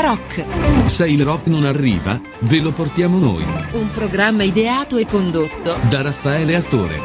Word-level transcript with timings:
Rock. 0.00 0.44
Se 0.86 1.06
il 1.06 1.22
rock 1.24 1.46
non 1.46 1.64
arriva, 1.64 2.20
ve 2.40 2.60
lo 2.60 2.72
portiamo 2.72 3.18
noi. 3.18 3.44
Un 3.72 3.90
programma 3.90 4.42
ideato 4.42 4.96
e 4.96 5.06
condotto 5.06 5.78
da 5.88 6.02
Raffaele 6.02 6.56
Astore. 6.56 7.00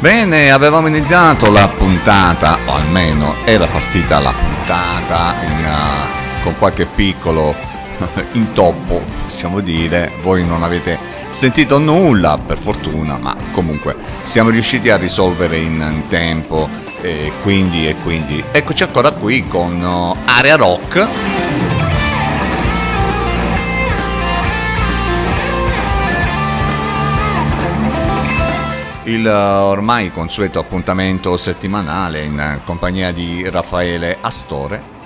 Bene, 0.00 0.50
avevamo 0.50 0.86
iniziato 0.86 1.50
la 1.50 1.68
puntata, 1.68 2.58
o 2.64 2.72
almeno 2.72 3.34
era 3.44 3.66
partita 3.66 4.18
la 4.18 4.32
puntata 4.32 5.34
in, 5.42 5.64
uh, 5.64 6.42
con 6.42 6.56
qualche 6.56 6.86
piccolo 6.86 7.69
intoppo, 8.32 9.02
possiamo 9.24 9.60
dire. 9.60 10.12
Voi 10.22 10.44
non 10.44 10.62
avete 10.62 10.98
sentito 11.30 11.78
nulla, 11.78 12.38
per 12.38 12.58
fortuna, 12.58 13.16
ma 13.16 13.36
comunque 13.52 13.96
siamo 14.24 14.50
riusciti 14.50 14.90
a 14.90 14.96
risolvere 14.96 15.58
in 15.58 16.02
tempo. 16.08 16.68
E 17.00 17.32
quindi, 17.42 17.88
e 17.88 17.96
quindi, 18.02 18.42
eccoci 18.52 18.82
ancora 18.82 19.10
qui 19.12 19.46
con 19.46 19.82
uh, 19.82 20.16
Area 20.26 20.56
Rock. 20.56 21.08
il 29.04 29.26
ormai 29.26 30.12
consueto 30.12 30.60
appuntamento 30.60 31.36
settimanale 31.36 32.22
in 32.22 32.60
compagnia 32.64 33.10
di 33.10 33.48
Raffaele 33.48 34.18
Astore. 34.20 34.99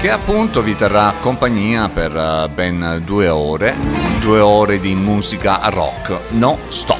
Che 0.00 0.10
appunto 0.10 0.62
vi 0.62 0.76
terrà 0.76 1.14
compagnia 1.20 1.88
per 1.88 2.48
ben 2.54 3.02
due 3.04 3.28
ore, 3.28 3.74
due 4.20 4.38
ore 4.38 4.78
di 4.78 4.94
musica 4.94 5.58
rock, 5.70 6.30
no 6.30 6.56
stop. 6.68 6.97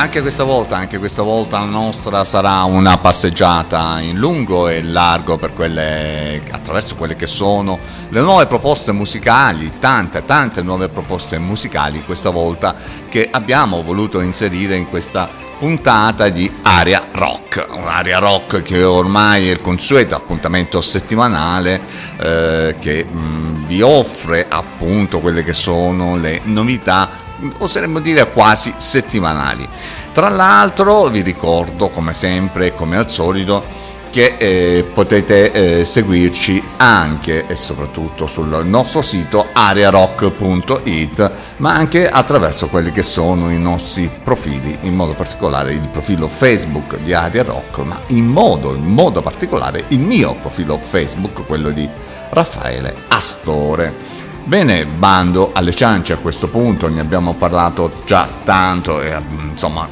Anche 0.00 0.22
questa 0.22 0.44
volta, 0.44 0.78
anche 0.78 0.96
questa 0.98 1.20
volta 1.20 1.58
la 1.58 1.66
nostra 1.66 2.24
sarà 2.24 2.62
una 2.62 2.96
passeggiata 2.96 4.00
in 4.00 4.16
lungo 4.16 4.66
e 4.66 4.82
largo 4.82 5.38
quelle, 5.54 6.40
attraverso 6.50 6.94
quelle 6.96 7.16
che 7.16 7.26
sono 7.26 7.78
le 8.08 8.22
nuove 8.22 8.46
proposte 8.46 8.92
musicali, 8.92 9.72
tante, 9.78 10.24
tante 10.24 10.62
nuove 10.62 10.88
proposte 10.88 11.38
musicali 11.38 12.02
questa 12.02 12.30
volta 12.30 12.74
che 13.10 13.28
abbiamo 13.30 13.82
voluto 13.82 14.20
inserire 14.20 14.74
in 14.74 14.88
questa 14.88 15.28
puntata 15.58 16.30
di 16.30 16.50
Aria 16.62 17.08
Rock, 17.12 17.66
un'area 17.70 18.20
rock 18.20 18.62
che 18.62 18.82
ormai 18.82 19.48
è 19.48 19.50
il 19.50 19.60
consueto 19.60 20.14
appuntamento 20.14 20.80
settimanale 20.80 21.78
eh, 22.16 22.76
che 22.80 23.04
mh, 23.04 23.66
vi 23.66 23.82
offre 23.82 24.46
appunto 24.48 25.18
quelle 25.18 25.44
che 25.44 25.52
sono 25.52 26.16
le 26.16 26.40
novità 26.44 27.28
oseremmo 27.58 28.00
dire 28.00 28.30
quasi 28.30 28.72
settimanali. 28.76 29.68
Tra 30.12 30.28
l'altro 30.28 31.08
vi 31.08 31.22
ricordo 31.22 31.88
come 31.88 32.12
sempre, 32.12 32.74
come 32.74 32.96
al 32.96 33.08
solito, 33.10 33.88
che 34.10 34.34
eh, 34.38 34.84
potete 34.92 35.52
eh, 35.52 35.84
seguirci 35.84 36.62
anche 36.76 37.46
e 37.46 37.54
soprattutto 37.54 38.26
sul 38.26 38.66
nostro 38.66 39.02
sito 39.02 39.46
arearock.it, 39.52 41.32
ma 41.58 41.72
anche 41.72 42.08
attraverso 42.08 42.66
quelli 42.68 42.90
che 42.90 43.04
sono 43.04 43.50
i 43.50 43.58
nostri 43.58 44.10
profili, 44.22 44.78
in 44.82 44.94
modo 44.94 45.14
particolare 45.14 45.72
il 45.72 45.88
profilo 45.88 46.28
Facebook 46.28 46.98
di 46.98 47.14
Area 47.14 47.44
Rock, 47.44 47.78
ma 47.78 48.00
in 48.08 48.26
modo, 48.26 48.74
in 48.74 48.84
modo 48.84 49.22
particolare 49.22 49.84
il 49.88 50.00
mio 50.00 50.34
profilo 50.34 50.78
Facebook, 50.82 51.46
quello 51.46 51.70
di 51.70 51.88
Raffaele 52.30 52.96
Astore. 53.08 54.18
Bene, 54.44 54.86
bando 54.86 55.50
alle 55.52 55.74
ciance 55.74 56.12
a 56.12 56.16
questo 56.16 56.48
punto, 56.48 56.88
ne 56.88 57.00
abbiamo 57.00 57.34
parlato 57.34 58.02
già 58.04 58.28
tanto 58.42 59.00
e 59.00 59.16
insomma 59.50 59.88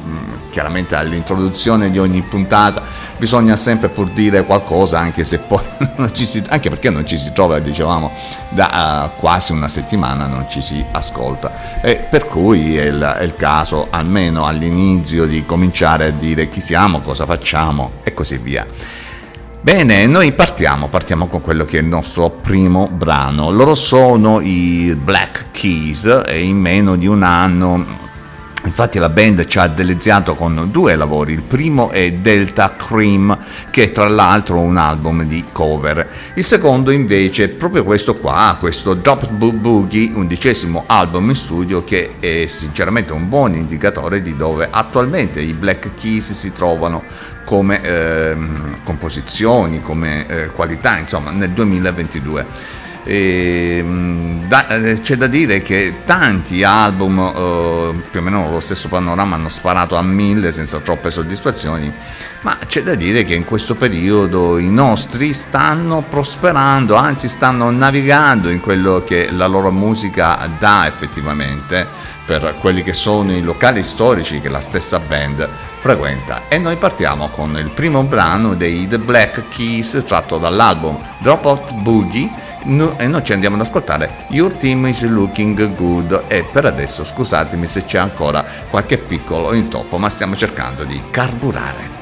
chiaramente 0.49 0.95
all'introduzione 0.95 1.91
di 1.91 1.99
ogni 1.99 2.21
puntata 2.21 2.81
bisogna 3.17 3.55
sempre 3.55 3.89
pur 3.89 4.09
dire 4.09 4.43
qualcosa 4.43 4.99
anche 4.99 5.23
se 5.23 5.37
poi 5.37 5.61
non 5.97 6.13
ci 6.13 6.25
si, 6.25 6.43
anche 6.49 6.69
perché 6.69 6.89
non 6.89 7.05
ci 7.05 7.17
si 7.17 7.31
trova, 7.31 7.59
dicevamo, 7.59 8.11
da 8.49 9.11
uh, 9.15 9.19
quasi 9.19 9.51
una 9.51 9.67
settimana 9.67 10.25
non 10.25 10.49
ci 10.49 10.61
si 10.61 10.83
ascolta 10.91 11.79
e 11.81 11.97
per 11.97 12.25
cui 12.25 12.75
è 12.75 12.85
il, 12.85 12.99
è 12.99 13.23
il 13.23 13.35
caso 13.35 13.87
almeno 13.89 14.45
all'inizio 14.45 15.25
di 15.25 15.45
cominciare 15.45 16.07
a 16.07 16.11
dire 16.11 16.49
chi 16.49 16.59
siamo, 16.59 17.01
cosa 17.01 17.25
facciamo 17.25 17.91
e 18.03 18.13
così 18.13 18.37
via. 18.37 18.65
Bene, 19.61 20.07
noi 20.07 20.31
partiamo, 20.31 20.87
partiamo 20.87 21.27
con 21.27 21.41
quello 21.41 21.65
che 21.65 21.79
è 21.79 21.81
il 21.81 21.87
nostro 21.87 22.29
primo 22.29 22.87
brano. 22.87 23.51
Loro 23.51 23.75
sono 23.75 24.39
i 24.39 24.97
Black 24.97 25.51
Keys 25.51 26.21
e 26.25 26.41
in 26.43 26.57
meno 26.57 26.95
di 26.95 27.07
un 27.07 27.23
anno 27.23 28.08
Infatti 28.65 28.99
la 28.99 29.09
band 29.09 29.45
ci 29.45 29.57
ha 29.57 29.67
deliziato 29.67 30.35
con 30.35 30.67
due 30.69 30.95
lavori, 30.95 31.31
il 31.33 31.43
primo 31.43 31.91
è 31.91 32.11
Delta 32.11 32.75
Cream, 32.75 33.37
che 33.71 33.83
è 33.83 33.91
tra 33.91 34.07
l'altro 34.09 34.59
un 34.59 34.75
album 34.75 35.23
di 35.23 35.45
cover, 35.51 36.07
il 36.33 36.43
secondo 36.43 36.91
invece 36.91 37.45
è 37.45 37.47
proprio 37.47 37.85
questo 37.85 38.15
qua, 38.15 38.57
questo 38.59 38.95
Drop 38.95 39.29
Boogie, 39.29 40.11
undicesimo 40.13 40.83
album 40.87 41.29
in 41.29 41.35
studio 41.35 41.83
che 41.85 42.15
è 42.19 42.47
sinceramente 42.47 43.13
un 43.13 43.29
buon 43.29 43.55
indicatore 43.55 44.21
di 44.21 44.35
dove 44.35 44.67
attualmente 44.69 45.39
i 45.39 45.53
Black 45.53 45.95
Keys 45.95 46.33
si 46.33 46.51
trovano 46.51 47.03
come 47.45 47.81
eh, 47.81 48.37
composizioni, 48.83 49.81
come 49.81 50.27
eh, 50.27 50.45
qualità, 50.47 50.97
insomma 50.97 51.31
nel 51.31 51.49
2022. 51.49 52.77
E, 53.03 53.83
da, 54.47 54.67
eh, 54.67 54.99
c'è 54.99 55.15
da 55.15 55.27
dire 55.27 55.61
che 55.61 56.01
tanti 56.05 56.63
album, 56.63 57.19
eh, 57.19 58.01
più 58.09 58.19
o 58.19 58.23
meno 58.23 58.49
lo 58.49 58.59
stesso 58.59 58.87
panorama, 58.87 59.35
hanno 59.35 59.49
sparato 59.49 59.95
a 59.95 60.01
mille 60.01 60.51
senza 60.51 60.79
troppe 60.79 61.11
soddisfazioni, 61.11 61.91
ma 62.41 62.57
c'è 62.65 62.83
da 62.83 62.95
dire 62.95 63.23
che 63.23 63.35
in 63.35 63.45
questo 63.45 63.75
periodo 63.75 64.57
i 64.57 64.69
nostri 64.69 65.33
stanno 65.33 66.03
prosperando, 66.07 66.95
anzi 66.95 67.27
stanno 67.27 67.69
navigando 67.69 68.49
in 68.49 68.59
quello 68.59 69.03
che 69.05 69.31
la 69.31 69.47
loro 69.47 69.71
musica 69.71 70.49
dà 70.59 70.87
effettivamente 70.87 71.87
per 72.29 72.57
quelli 72.59 72.83
che 72.83 72.93
sono 72.93 73.31
i 73.31 73.41
locali 73.41 73.81
storici 73.81 74.39
che 74.39 74.49
la 74.49 74.61
stessa 74.61 74.99
band 74.99 75.49
frequenta. 75.79 76.43
E 76.47 76.59
noi 76.59 76.75
partiamo 76.75 77.29
con 77.29 77.57
il 77.57 77.71
primo 77.71 78.03
brano 78.03 78.53
dei 78.53 78.87
The 78.87 78.99
Black 78.99 79.49
Keys 79.49 80.03
tratto 80.05 80.37
dall'album 80.37 80.99
Drop 81.19 81.43
Out 81.45 81.73
Boogie 81.73 82.29
no, 82.63 82.97
e 82.97 83.07
noi 83.07 83.23
ci 83.23 83.33
andiamo 83.33 83.55
ad 83.55 83.61
ascoltare 83.61 84.25
Your 84.29 84.53
Team 84.53 84.85
is 84.87 85.03
Looking 85.05 85.75
Good 85.75 86.23
e 86.27 86.43
per 86.43 86.65
adesso 86.65 87.03
scusatemi 87.03 87.65
se 87.65 87.85
c'è 87.85 87.97
ancora 87.97 88.43
qualche 88.69 88.97
piccolo 88.97 89.53
intoppo 89.53 89.97
ma 89.97 90.09
stiamo 90.09 90.35
cercando 90.35 90.83
di 90.83 91.01
carburare. 91.09 91.98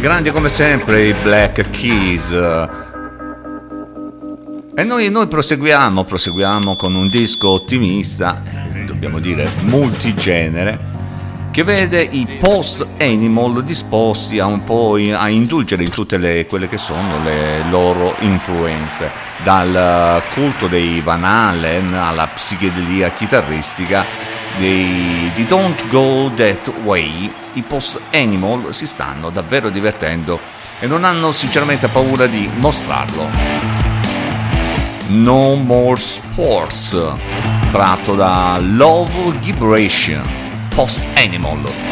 Grandi, 0.00 0.30
come 0.30 0.48
sempre 0.48 1.06
i 1.08 1.12
Black 1.12 1.70
Keys. 1.70 2.30
E 4.76 4.84
noi, 4.84 5.10
noi 5.10 5.26
proseguiamo, 5.26 6.04
proseguiamo 6.04 6.76
con 6.76 6.94
un 6.94 7.08
disco 7.08 7.48
ottimista, 7.48 8.40
dobbiamo 8.86 9.18
dire 9.18 9.50
multigenere, 9.62 10.78
che 11.50 11.64
vede 11.64 12.00
i 12.00 12.28
post-animal 12.40 13.64
disposti 13.64 14.38
a 14.38 14.46
un 14.46 14.62
po' 14.62 14.94
a 14.94 15.28
indulgere 15.28 15.82
in 15.82 15.90
tutte 15.90 16.16
le, 16.16 16.46
quelle 16.46 16.68
che 16.68 16.78
sono 16.78 17.20
le 17.24 17.64
loro 17.68 18.14
influenze, 18.20 19.10
dal 19.42 20.22
culto 20.32 20.68
dei 20.68 21.00
Van 21.00 21.24
Halen 21.24 21.92
alla 21.92 22.28
psichedelia 22.28 23.10
chitarristica 23.10 24.04
dei, 24.58 25.32
di 25.34 25.44
Don't 25.44 25.88
Go 25.88 26.30
That 26.36 26.72
Way, 26.84 27.32
i 27.58 27.62
post-animal 27.62 28.72
si 28.72 28.86
stanno 28.86 29.30
davvero 29.30 29.68
divertendo 29.68 30.38
e 30.78 30.86
non 30.86 31.02
hanno 31.02 31.32
sinceramente 31.32 31.88
paura 31.88 32.26
di 32.26 32.48
mostrarlo. 32.54 33.28
No 35.08 35.54
More 35.54 35.98
Sports, 35.98 36.96
tratto 37.70 38.14
da 38.14 38.58
Love 38.60 39.38
Vibration, 39.40 40.22
post-animal. 40.74 41.87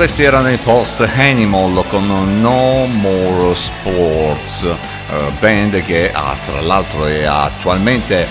Questi 0.00 0.22
erano 0.22 0.48
i 0.48 0.56
post 0.56 1.06
Animal 1.14 1.84
con 1.86 2.06
No 2.40 2.86
More 2.86 3.54
Sports, 3.54 4.62
uh, 4.62 5.30
band 5.38 5.84
che 5.84 6.10
ha, 6.10 6.34
tra 6.46 6.62
l'altro 6.62 7.04
è 7.04 7.24
attualmente 7.24 8.26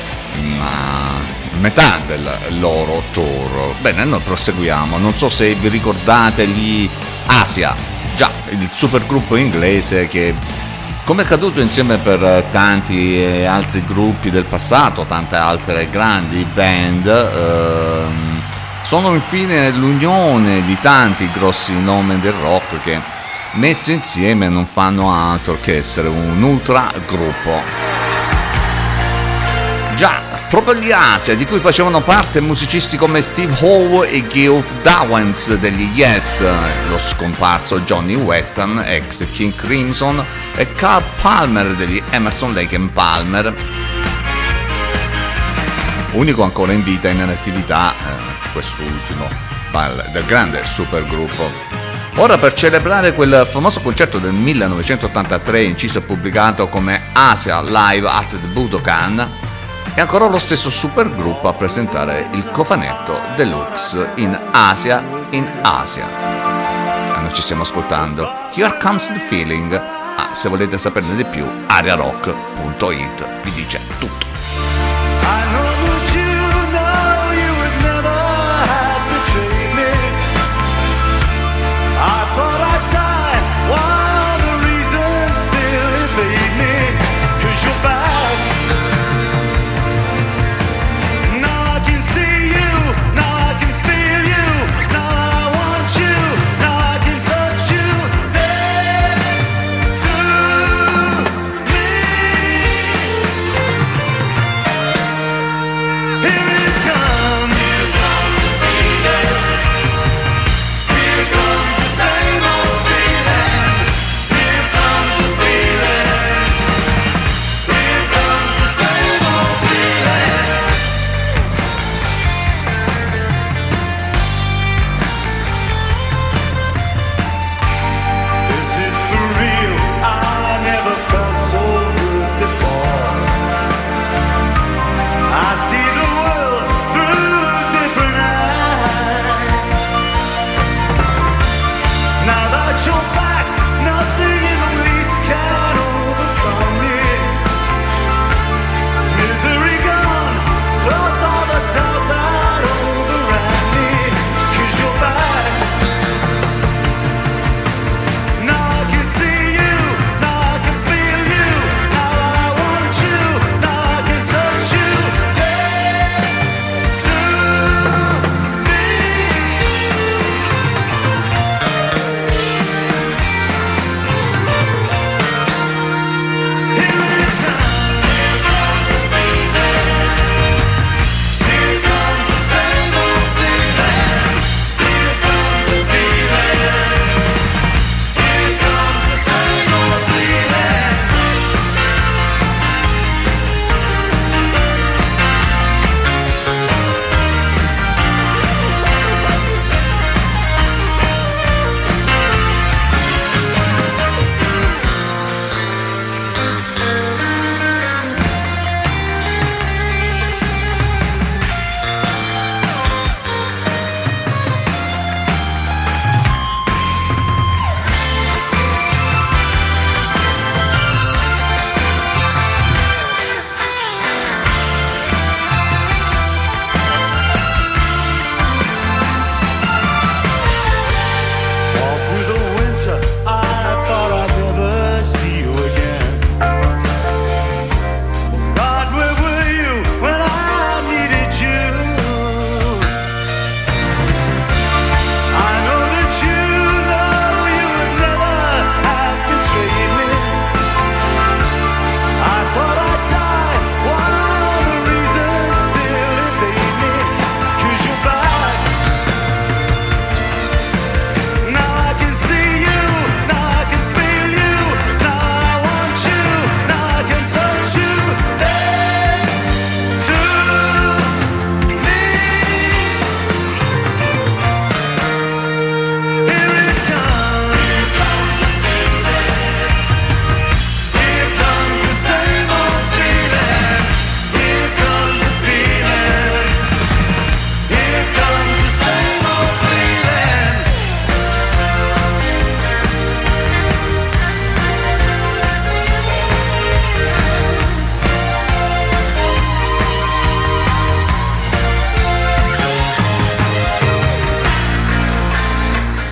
a 0.59 1.19
metà 1.59 2.01
del 2.07 2.27
loro 2.57 3.03
tour. 3.11 3.75
Bene, 3.81 4.03
noi 4.03 4.19
proseguiamo, 4.19 4.97
non 4.97 5.15
so 5.15 5.29
se 5.29 5.53
vi 5.53 5.67
ricordate 5.67 6.47
gli 6.47 6.89
Asia, 7.27 7.75
già 8.15 8.31
il 8.49 8.67
supergruppo 8.73 9.35
inglese 9.35 10.07
che 10.07 10.33
come 11.03 11.21
è 11.21 11.25
accaduto 11.25 11.59
insieme 11.61 11.97
per 11.97 12.45
tanti 12.51 13.23
altri 13.47 13.83
gruppi 13.85 14.31
del 14.31 14.45
passato, 14.45 15.05
tante 15.05 15.35
altre 15.35 15.87
grandi 15.91 16.43
band, 16.51 17.05
ehm, 17.05 17.88
sono 18.81 19.13
infine 19.13 19.69
l'unione 19.71 20.63
di 20.65 20.77
tanti 20.81 21.29
grossi 21.31 21.73
nomi 21.79 22.19
del 22.19 22.33
rock 22.33 22.81
che 22.81 22.99
messi 23.53 23.93
insieme 23.93 24.49
non 24.49 24.65
fanno 24.65 25.11
altro 25.11 25.57
che 25.61 25.77
essere 25.77 26.07
un 26.07 26.41
ultra 26.41 26.91
gruppo. 27.07 27.61
Già, 29.95 30.21
proprio 30.49 30.75
gli 30.75 30.91
Asia, 30.91 31.35
di 31.35 31.45
cui 31.45 31.59
facevano 31.59 32.01
parte 32.01 32.39
musicisti 32.39 32.95
come 32.95 33.21
Steve 33.21 33.55
Howe 33.59 34.09
e 34.09 34.25
Gil 34.27 34.63
Dowens 34.81 35.55
degli 35.55 35.89
Yes, 35.93 36.41
lo 36.89 36.97
scomparso 36.97 37.81
Johnny 37.81 38.15
Wetton, 38.15 38.81
ex 38.85 39.25
King 39.31 39.53
Crimson, 39.53 40.25
e 40.55 40.73
Carl 40.73 41.03
Palmer 41.21 41.75
degli 41.75 42.01
Emerson 42.11 42.53
Lake 42.53 42.79
Palmer, 42.93 43.53
unico 46.11 46.43
ancora 46.43 46.71
in 46.71 46.83
vita 46.83 47.09
in 47.09 47.21
attività. 47.21 47.93
Eh, 47.93 48.38
quest'ultimo 48.51 49.27
del 50.11 50.25
grande 50.25 50.65
supergruppo. 50.65 51.49
Ora 52.15 52.37
per 52.37 52.53
celebrare 52.53 53.13
quel 53.13 53.47
famoso 53.49 53.79
concerto 53.79 54.17
del 54.17 54.33
1983 54.33 55.63
inciso 55.63 55.99
e 55.99 56.01
pubblicato 56.01 56.67
come 56.67 56.99
Asia 57.13 57.61
Live 57.61 58.07
at 58.07 58.29
the 58.29 58.47
Budokan, 58.47 59.47
è 59.93 60.01
ancora 60.01 60.27
lo 60.27 60.39
stesso 60.39 60.69
supergruppo 60.69 61.47
a 61.47 61.53
presentare 61.53 62.27
il 62.33 62.49
cofanetto 62.51 63.19
deluxe 63.35 64.11
in 64.15 64.37
Asia 64.51 65.03
in 65.31 65.47
Asia. 65.61 66.07
E 67.15 67.21
noi 67.21 67.33
ci 67.33 67.41
stiamo 67.41 67.61
ascoltando 67.61 68.29
Here 68.53 68.77
Comes 68.81 69.07
the 69.07 69.19
Feeling, 69.19 69.73
ah, 69.73 70.33
se 70.33 70.49
volete 70.49 70.77
saperne 70.77 71.15
di 71.15 71.23
più 71.23 71.45
ariarock.it 71.67 73.27
vi 73.43 73.51
dice 73.51 73.79
tutto. 73.97 74.27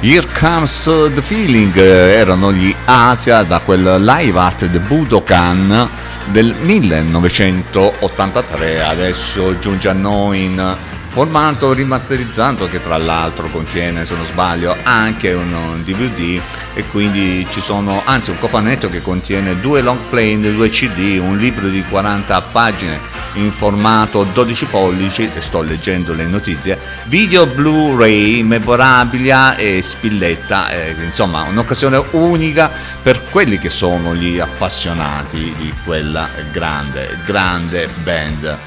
Here 0.07 0.23
Comes 0.39 0.85
uh, 0.85 1.11
the 1.11 1.21
Feeling 1.21 1.75
eh, 1.75 2.13
erano 2.13 2.53
gli 2.53 2.73
Asia 2.85 3.43
da 3.43 3.59
quel 3.59 4.01
live 4.01 4.39
at 4.39 4.71
the 4.71 4.79
Budokan 4.79 5.89
del 6.27 6.55
1983 6.61 8.85
adesso 8.85 9.59
giunge 9.59 9.89
a 9.89 9.93
noi 9.93 10.45
in 10.45 10.77
formato 11.09 11.73
rimasterizzato 11.73 12.69
che 12.69 12.81
tra 12.81 12.95
l'altro 12.95 13.49
contiene 13.49 14.05
se 14.05 14.15
non 14.15 14.25
sbaglio 14.27 14.73
anche 14.83 15.33
un 15.33 15.81
DVD 15.83 16.39
e 16.73 16.85
quindi 16.85 17.45
ci 17.49 17.59
sono 17.59 18.01
anzi 18.05 18.29
un 18.29 18.39
cofanetto 18.39 18.89
che 18.89 19.01
contiene 19.01 19.59
due 19.59 19.81
long 19.81 19.99
play 20.07 20.31
in 20.31 20.55
due 20.55 20.69
CD 20.69 21.19
un 21.21 21.37
libro 21.37 21.67
di 21.67 21.83
40 21.83 22.41
pagine 22.43 23.16
in 23.37 23.51
formato 23.51 24.23
12 24.23 24.65
pollici, 24.65 25.29
e 25.33 25.41
sto 25.41 25.61
leggendo 25.61 26.13
le 26.13 26.25
notizie, 26.25 26.77
video 27.05 27.45
Blu-ray, 27.45 28.41
memorabilia 28.43 29.55
e 29.55 29.81
spilletta, 29.81 30.69
eh, 30.69 30.95
insomma 31.03 31.43
un'occasione 31.43 32.03
unica 32.11 32.69
per 33.01 33.23
quelli 33.29 33.57
che 33.57 33.69
sono 33.69 34.15
gli 34.15 34.39
appassionati 34.39 35.53
di 35.57 35.73
quella 35.85 36.29
grande, 36.51 37.19
grande 37.25 37.87
band. 38.03 38.57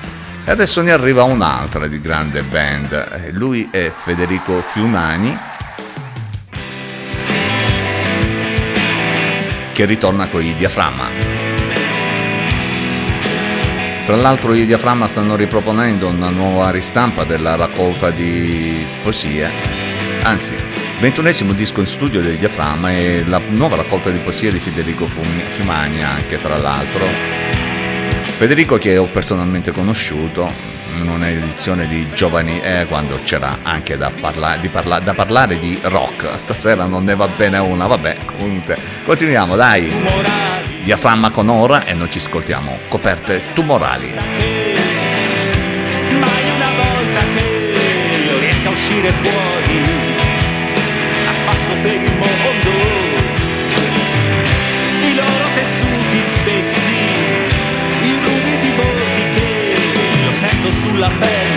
E 0.45 0.51
adesso 0.51 0.81
ne 0.81 0.91
arriva 0.91 1.23
un'altra 1.25 1.87
di 1.87 2.01
grande 2.01 2.43
band, 2.43 2.93
eh, 2.93 3.31
lui 3.33 3.69
è 3.71 3.93
Federico 3.95 4.63
Fiumani, 4.63 5.37
che 9.73 9.85
ritorna 9.85 10.27
con 10.27 10.43
i 10.43 10.55
diaframma. 10.55 11.50
Tra 14.11 14.19
l'altro 14.19 14.55
i 14.55 14.67
Diaframma 14.67 15.07
stanno 15.07 15.37
riproponendo 15.37 16.09
una 16.09 16.31
nuova 16.31 16.71
ristampa 16.71 17.23
della 17.23 17.55
raccolta 17.55 18.11
di 18.11 18.85
poesie, 19.05 19.49
anzi, 20.25 20.53
ventunesimo 20.99 21.53
disco 21.53 21.79
in 21.79 21.87
studio 21.87 22.21
dei 22.21 22.37
Diaframma 22.37 22.91
e 22.91 23.23
la 23.25 23.41
nuova 23.51 23.77
raccolta 23.77 24.11
di 24.11 24.19
poesie 24.19 24.51
di 24.51 24.59
Federico 24.59 25.07
Fiumani 25.07 26.03
anche 26.03 26.41
tra 26.43 26.59
l'altro. 26.59 27.07
Federico 28.37 28.79
che 28.79 28.97
ho 28.99 29.05
personalmente 29.05 29.71
conosciuto, 29.71 30.51
in 31.03 31.11
un'edizione 31.11 31.87
di 31.89 32.09
Giovani 32.15 32.61
eh, 32.61 32.87
quando 32.89 33.19
c'era 33.25 33.59
anche 33.63 33.97
da, 33.97 34.11
parla- 34.11 34.57
di 34.57 34.69
parla- 34.69 34.99
da 35.01 35.15
parlare 35.15 35.59
di 35.59 35.79
rock. 35.83 36.39
Stasera 36.39 36.85
non 36.85 37.05
ne 37.05 37.15
va 37.15 37.27
bene 37.29 37.59
una, 37.59 37.87
vabbè, 37.87 38.17
comunque 38.27 38.77
continuiamo, 39.05 39.57
dai. 39.57 39.93
Diaframma 40.83 41.31
con 41.31 41.49
ora 41.49 41.85
e 41.85 41.95
noi 41.95 42.11
ci 42.11 42.19
ascoltiamo. 42.19 42.79
Coperte 42.89 43.43
tumorali. 43.55 44.15
mai 46.19 46.51
una 46.55 46.71
volta 46.77 47.21
che 47.35 47.75
io 48.63 48.69
a 48.69 48.71
uscire 48.73 49.11
fuori 49.13 50.00
sulla 60.73 61.11
pelle 61.19 61.50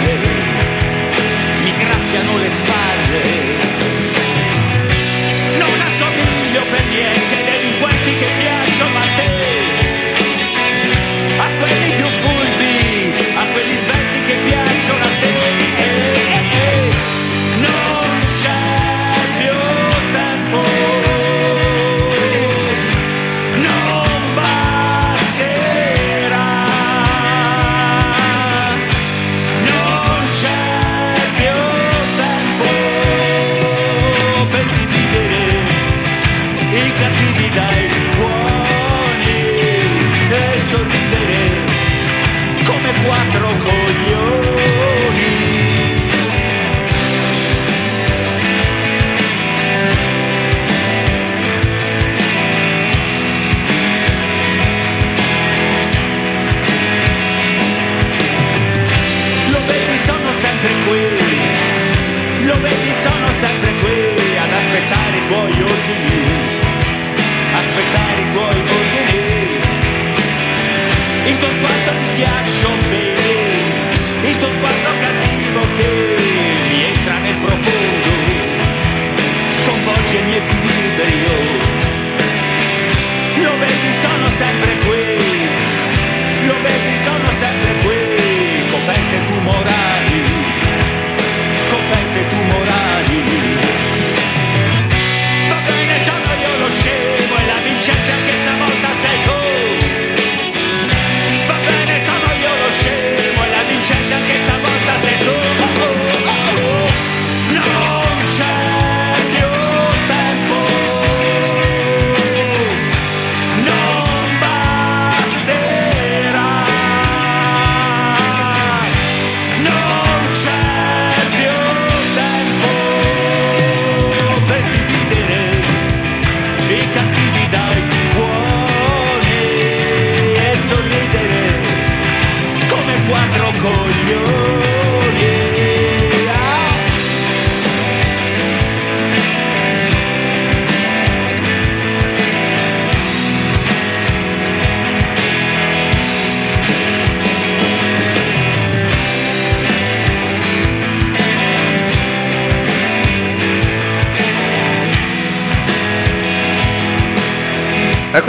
Tuo 71.44 71.52
sguardo 71.52 71.92
di 72.00 72.14
ghiaccio, 72.16 73.03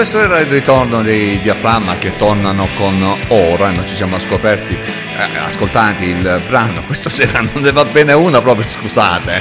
questo 0.04 0.20
era 0.20 0.38
il 0.38 0.48
ritorno 0.48 1.00
dei 1.00 1.40
Diaframma 1.40 1.96
che 1.96 2.14
tornano 2.18 2.68
con 2.76 3.02
Ora, 3.28 3.70
noi 3.70 3.86
ci 3.86 3.94
siamo 3.94 4.18
scoperti, 4.18 4.74
eh, 4.74 5.38
ascoltati 5.38 6.04
il 6.04 6.42
brano, 6.46 6.82
questa 6.84 7.08
sera 7.08 7.40
non 7.40 7.62
ne 7.62 7.72
va 7.72 7.86
bene 7.86 8.12
una 8.12 8.42
proprio, 8.42 8.68
scusate. 8.68 9.40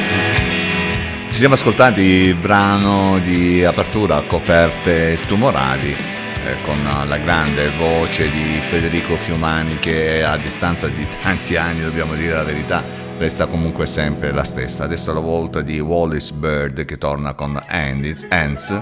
Ci 1.29 1.37
siamo 1.37 1.55
ascoltati 1.55 1.99
il 1.99 2.35
brano 2.35 3.19
di 3.19 3.61
apertura 3.61 4.23
Coperte 4.25 5.19
Tumorali 5.27 5.91
eh, 5.91 6.55
con 6.63 6.77
la 7.09 7.17
grande 7.17 7.69
voce 7.77 8.31
di 8.31 8.57
Federico 8.61 9.17
Fiumani 9.17 9.79
che 9.79 10.23
a 10.23 10.37
distanza 10.37 10.87
di 10.87 11.05
tanti 11.21 11.57
anni, 11.57 11.81
dobbiamo 11.81 12.13
dire 12.13 12.35
la 12.35 12.43
verità, 12.43 12.81
resta 13.17 13.47
comunque 13.47 13.85
sempre 13.85 14.31
la 14.31 14.45
stessa. 14.45 14.85
Adesso 14.85 15.11
è 15.11 15.13
la 15.13 15.19
volta 15.19 15.59
di 15.59 15.81
Wallace 15.81 16.31
Bird 16.31 16.85
che 16.85 16.97
torna 16.97 17.33
con 17.33 17.61
Ants. 17.67 18.81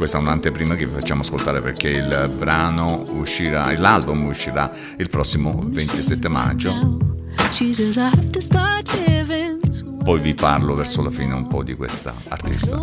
Questa 0.00 0.16
è 0.16 0.22
un'anteprima 0.22 0.76
che 0.76 0.86
vi 0.86 0.94
facciamo 0.94 1.20
ascoltare 1.20 1.60
perché 1.60 1.90
il 1.90 2.32
brano 2.38 3.04
uscirà, 3.18 3.70
l'album 3.76 4.24
uscirà 4.24 4.72
il 4.96 5.10
prossimo 5.10 5.62
27 5.62 6.26
maggio. 6.26 6.96
Poi 10.02 10.20
vi 10.20 10.32
parlo 10.32 10.74
verso 10.74 11.02
la 11.02 11.10
fine 11.10 11.34
un 11.34 11.48
po' 11.48 11.62
di 11.62 11.74
questa 11.74 12.14
artista. 12.28 12.78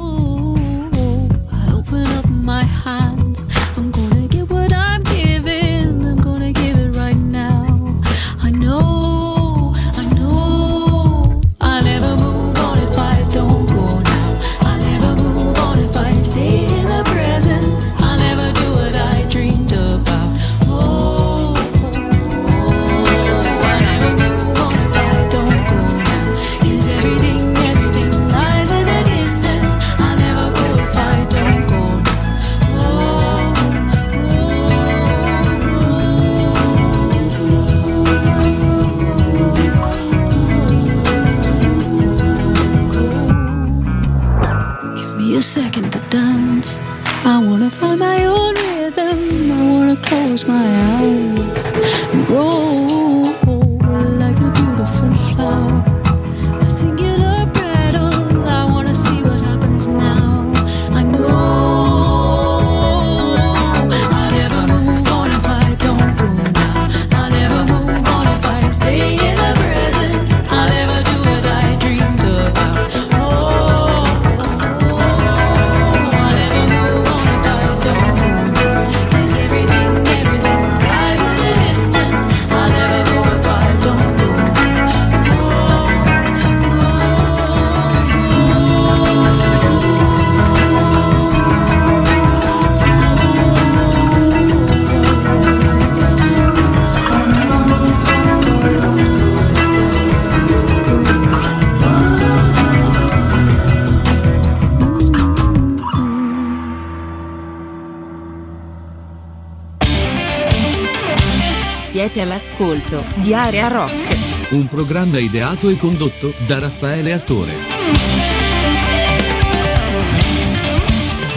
Siete 111.98 112.22
all'ascolto 112.22 113.04
di 113.16 113.34
Area 113.34 113.70
Rock. 113.70 114.18
Un 114.52 114.68
programma 114.68 115.18
ideato 115.18 115.68
e 115.68 115.78
condotto 115.78 116.32
da 116.46 116.60
Raffaele 116.60 117.12
Astore. 117.12 117.54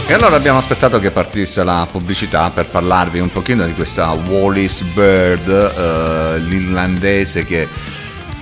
E 0.05 0.13
allora 0.13 0.35
abbiamo 0.35 0.59
aspettato 0.59 0.99
che 0.99 1.09
partisse 1.09 1.63
la 1.63 1.87
pubblicità 1.91 2.51
per 2.51 2.67
parlarvi 2.67 3.19
un 3.19 3.31
pochino 3.31 3.65
di 3.65 3.73
questa 3.73 4.11
Wallis 4.11 4.81
Bird, 4.81 5.49
eh, 5.49 6.39
l'irlandese 6.41 7.43
che 7.43 7.67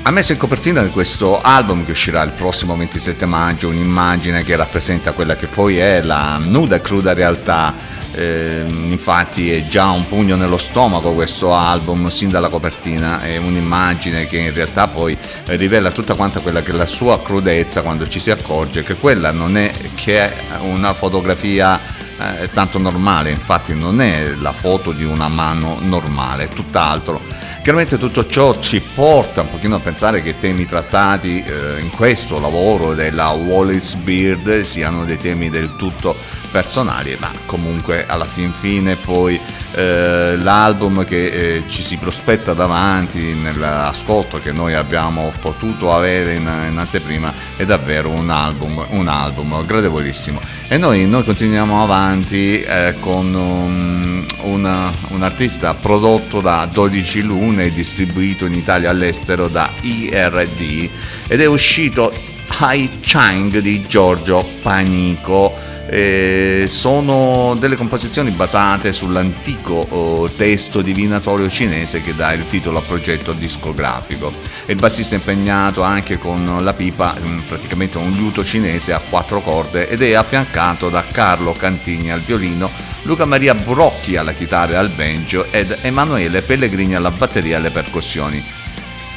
ha 0.01 0.11
messo 0.11 0.31
in 0.31 0.37
copertina 0.37 0.81
di 0.81 0.89
questo 0.89 1.41
album 1.41 1.85
che 1.85 1.91
uscirà 1.91 2.23
il 2.23 2.31
prossimo 2.31 2.75
27 2.75 3.25
maggio 3.25 3.67
un'immagine 3.67 4.43
che 4.43 4.55
rappresenta 4.55 5.11
quella 5.11 5.35
che 5.35 5.47
poi 5.47 5.77
è 5.77 6.01
la 6.01 6.37
nuda 6.37 6.77
e 6.77 6.81
cruda 6.81 7.13
realtà. 7.13 7.97
Eh, 8.11 8.65
infatti 8.67 9.51
è 9.51 9.67
già 9.67 9.89
un 9.89 10.07
pugno 10.07 10.35
nello 10.35 10.57
stomaco 10.57 11.13
questo 11.13 11.53
album 11.53 12.07
sin 12.07 12.29
dalla 12.29 12.49
copertina, 12.49 13.21
è 13.21 13.37
un'immagine 13.37 14.25
che 14.25 14.37
in 14.37 14.53
realtà 14.53 14.87
poi 14.87 15.15
rivela 15.45 15.91
tutta 15.91 16.15
quanta 16.15 16.39
quella 16.39 16.63
che 16.63 16.71
è 16.71 16.75
la 16.75 16.87
sua 16.87 17.21
crudezza 17.21 17.81
quando 17.81 18.07
ci 18.07 18.19
si 18.19 18.31
accorge 18.31 18.83
che 18.83 18.95
quella 18.95 19.31
non 19.31 19.57
è 19.57 19.71
che 19.93 20.33
una 20.61 20.93
fotografia 20.93 21.79
eh, 22.19 22.49
tanto 22.51 22.79
normale, 22.79 23.29
infatti 23.29 23.73
non 23.73 24.01
è 24.01 24.33
la 24.35 24.53
foto 24.53 24.91
di 24.91 25.03
una 25.03 25.27
mano 25.27 25.77
normale, 25.79 26.47
tutt'altro. 26.47 27.21
Chiaramente 27.69 27.99
tutto 27.99 28.25
ciò 28.25 28.59
ci 28.59 28.81
porta 28.81 29.41
un 29.41 29.51
pochino 29.51 29.75
a 29.75 29.79
pensare 29.79 30.23
che 30.23 30.29
i 30.29 30.39
temi 30.39 30.65
trattati 30.65 31.43
eh, 31.43 31.79
in 31.79 31.91
questo 31.91 32.39
lavoro 32.39 32.95
della 32.95 33.29
Wallace 33.29 33.95
Beard 33.97 34.61
siano 34.61 35.05
dei 35.05 35.19
temi 35.19 35.51
del 35.51 35.75
tutto 35.75 36.15
personali, 36.51 37.15
ma 37.19 37.31
comunque 37.45 38.05
alla 38.05 38.25
fin 38.25 38.51
fine 38.53 38.95
poi 38.95 39.39
eh, 39.73 40.35
l'album 40.37 41.05
che 41.05 41.25
eh, 41.25 41.63
ci 41.67 41.83
si 41.83 41.97
prospetta 41.97 42.53
davanti 42.53 43.33
nell'ascolto 43.33 44.39
che 44.39 44.51
noi 44.51 44.73
abbiamo 44.73 45.31
potuto 45.39 45.93
avere 45.93 46.33
in, 46.33 46.49
in 46.69 46.77
anteprima 46.77 47.33
è 47.55 47.65
davvero 47.65 48.09
un 48.09 48.29
album, 48.29 48.85
un 48.89 49.07
album 49.07 49.65
gradevolissimo. 49.65 50.39
E 50.67 50.77
noi, 50.77 51.05
noi 51.07 51.23
continuiamo 51.23 51.81
avanti 51.81 52.61
eh, 52.61 52.95
con 52.99 53.33
um, 53.33 54.25
una- 54.41 54.91
un 55.09 55.23
artista 55.23 55.73
prodotto 55.73 56.41
da 56.41 56.67
12 56.71 57.21
Lune 57.21 57.65
e 57.65 57.73
distribuito 57.73 58.45
in 58.45 58.53
Italia 58.53 58.89
all'estero 58.89 59.47
da 59.47 59.71
IRD 59.81 60.89
ed 61.27 61.41
è 61.41 61.45
uscito 61.45 62.11
Hai 62.57 62.99
Chang 63.01 63.59
di 63.59 63.83
Giorgio 63.83 64.45
Panico. 64.61 65.55
Eh, 65.91 66.65
sono 66.67 67.55
delle 67.57 67.75
composizioni 67.75 68.29
basate 68.29 68.93
sull'antico 68.93 69.73
oh, 69.89 70.29
testo 70.29 70.81
divinatorio 70.81 71.49
cinese 71.49 72.01
che 72.01 72.13
dà 72.13 72.33
il 72.33 72.45
titolo 72.47 72.79
al 72.79 72.83
progetto 72.83 73.31
discografico. 73.31 74.31
Il 74.65 74.75
bassista 74.75 75.15
è 75.15 75.17
impegnato 75.17 75.81
anche 75.81 76.19
con 76.19 76.59
la 76.61 76.73
pipa, 76.73 77.15
mm, 77.17 77.39
praticamente 77.47 77.97
un 77.97 78.11
liuto 78.11 78.43
cinese 78.43 78.93
a 78.93 78.99
quattro 78.99 79.41
corde 79.41 79.89
ed 79.89 80.01
è 80.01 80.13
affiancato 80.13 80.89
da 80.89 81.05
Carlo 81.05 81.53
Cantini 81.53 82.11
al 82.11 82.21
violino, 82.21 82.69
Luca 83.03 83.25
Maria 83.25 83.55
Brocchi 83.55 84.17
alla 84.17 84.33
chitarra 84.33 84.73
e 84.73 84.75
al 84.75 84.89
banjo 84.89 85.51
ed 85.51 85.75
Emanuele 85.81 86.41
Pellegrini 86.41 86.93
alla 86.93 87.11
batteria 87.11 87.55
e 87.55 87.59
alle 87.59 87.71
percussioni. 87.71 88.58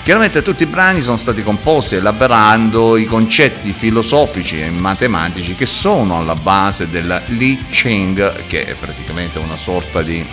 Chiaramente 0.02 0.42
tutti 0.42 0.64
i 0.64 0.66
brani 0.66 1.00
sono 1.00 1.16
stati 1.16 1.44
composti 1.44 1.94
elaborando 1.94 2.96
i 2.96 3.04
concetti 3.04 3.72
filosofici 3.72 4.60
e 4.60 4.68
matematici 4.68 5.54
che 5.54 5.64
sono 5.64 6.18
alla 6.18 6.34
base 6.34 6.90
del 6.90 7.22
Li 7.26 7.66
Ching, 7.70 8.46
che 8.46 8.64
è 8.64 8.74
praticamente 8.74 9.38
una 9.38 9.56
sorta 9.56 10.02
di 10.02 10.26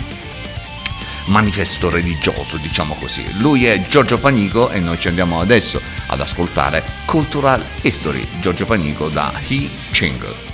manifesto 1.26 1.88
religioso, 1.88 2.56
diciamo 2.56 2.96
così. 2.98 3.24
Lui 3.38 3.64
è 3.64 3.86
Giorgio 3.86 4.18
Panico 4.18 4.70
e 4.70 4.80
noi 4.80 4.98
ci 4.98 5.06
andiamo 5.06 5.38
adesso 5.38 5.80
ad 6.06 6.20
ascoltare 6.20 6.82
Cultural 7.04 7.64
History, 7.82 8.26
Giorgio 8.40 8.66
Panico 8.66 9.08
da 9.08 9.32
He 9.46 9.70
Ching. 9.92 10.49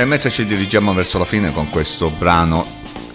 E 0.00 0.06
mentre 0.06 0.30
ci 0.30 0.46
dirigiamo 0.46 0.94
verso 0.94 1.18
la 1.18 1.26
fine 1.26 1.52
con 1.52 1.68
questo 1.68 2.08
brano 2.08 2.64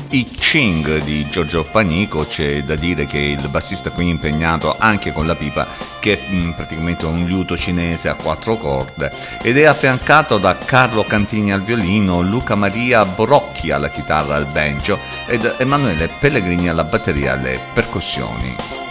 I 0.09 0.23
Ching 0.23 1.01
di 1.01 1.27
Giorgio 1.27 1.63
Panico, 1.63 2.27
c'è 2.27 2.61
da 2.61 2.75
dire 2.75 3.07
che 3.07 3.17
il 3.17 3.47
bassista 3.47 3.89
qui 3.89 4.07
impegnato 4.07 4.75
anche 4.77 5.11
con 5.11 5.25
la 5.25 5.35
pipa, 5.35 5.65
che 5.99 6.19
è 6.19 6.29
mm, 6.29 6.51
praticamente 6.51 7.07
un 7.07 7.25
liuto 7.25 7.57
cinese 7.57 8.07
a 8.07 8.13
quattro 8.13 8.57
corde, 8.57 9.11
ed 9.41 9.57
è 9.57 9.63
affiancato 9.63 10.37
da 10.37 10.59
Carlo 10.59 11.03
Cantini 11.05 11.51
al 11.51 11.63
violino, 11.63 12.21
Luca 12.21 12.53
Maria 12.53 13.03
Brocchi 13.03 13.71
alla 13.71 13.89
chitarra 13.89 14.35
al 14.35 14.45
banjo 14.45 14.99
ed 15.25 15.55
Emanuele 15.57 16.07
Pellegrini 16.19 16.69
alla 16.69 16.83
batteria 16.83 17.31
e 17.31 17.35
alle 17.35 17.59
percussioni. 17.73 18.84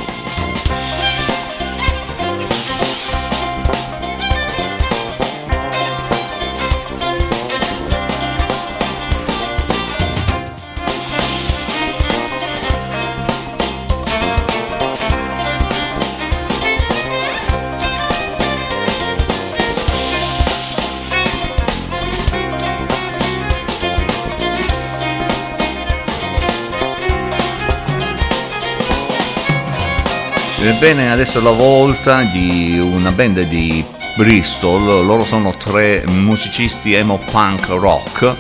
Ebbene, 30.75 31.13
adesso 31.13 31.39
è 31.39 31.41
la 31.41 31.53
volta 31.53 32.23
di 32.25 32.81
una 32.81 33.13
band 33.13 33.43
di 33.43 33.83
Bristol, 34.17 35.07
loro 35.07 35.25
sono 35.25 35.55
tre 35.57 36.03
musicisti 36.09 36.95
emo 36.95 37.21
punk 37.31 37.69
rock 37.69 38.35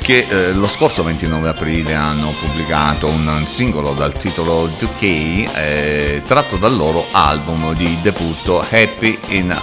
che 0.00 0.26
eh, 0.28 0.52
lo 0.52 0.66
scorso 0.66 1.04
29 1.04 1.48
aprile 1.48 1.94
hanno 1.94 2.34
pubblicato 2.40 3.06
un 3.06 3.44
singolo 3.46 3.92
dal 3.92 4.14
titolo 4.14 4.68
Decay 4.76 5.48
eh, 5.54 6.22
tratto 6.26 6.56
dal 6.56 6.74
loro 6.74 7.06
album 7.12 7.72
di 7.76 7.96
debutto 8.02 8.60
Happy 8.68 9.16
in 9.28 9.56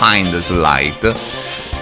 Hindsight 0.00 1.14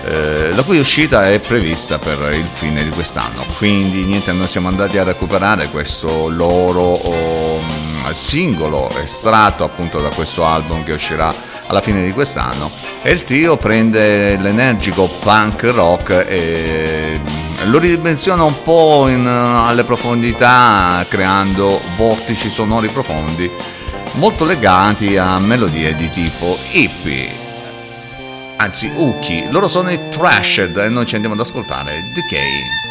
eh, 0.06 0.54
la 0.54 0.62
cui 0.62 0.78
uscita 0.78 1.28
è 1.28 1.40
prevista 1.40 1.98
per 1.98 2.32
il 2.32 2.46
fine 2.52 2.84
di 2.84 2.90
quest'anno. 2.90 3.44
Quindi 3.56 4.04
niente, 4.04 4.30
noi 4.32 4.46
siamo 4.46 4.68
andati 4.68 4.98
a 4.98 5.02
recuperare 5.02 5.68
questo 5.68 6.28
loro 6.28 6.92
oh, 6.92 7.25
singolo 8.14 8.90
estratto 9.02 9.64
appunto 9.64 10.00
da 10.00 10.08
questo 10.10 10.44
album 10.44 10.84
che 10.84 10.92
uscirà 10.92 11.34
alla 11.66 11.80
fine 11.80 12.02
di 12.04 12.12
quest'anno. 12.12 12.70
E 13.02 13.10
il 13.10 13.22
trio 13.22 13.56
prende 13.56 14.36
l'energico 14.36 15.08
punk 15.20 15.62
rock 15.64 16.24
e 16.26 17.20
lo 17.64 17.78
ridimensiona 17.78 18.44
un 18.44 18.62
po' 18.62 19.08
in, 19.08 19.26
alle 19.26 19.84
profondità 19.84 21.04
creando 21.08 21.80
vortici 21.96 22.48
sonori 22.48 22.88
profondi 22.88 23.50
molto 24.12 24.44
legati 24.44 25.16
a 25.16 25.38
melodie 25.38 25.94
di 25.94 26.08
tipo 26.08 26.56
hippie. 26.70 27.44
Anzi 28.56 28.90
Uki, 28.94 29.48
loro 29.50 29.68
sono 29.68 29.90
i 29.90 30.08
Trashed 30.08 30.76
e 30.78 30.88
noi 30.88 31.06
ci 31.06 31.14
andiamo 31.14 31.34
ad 31.34 31.40
ascoltare 31.40 31.92
Decay. 32.14 32.85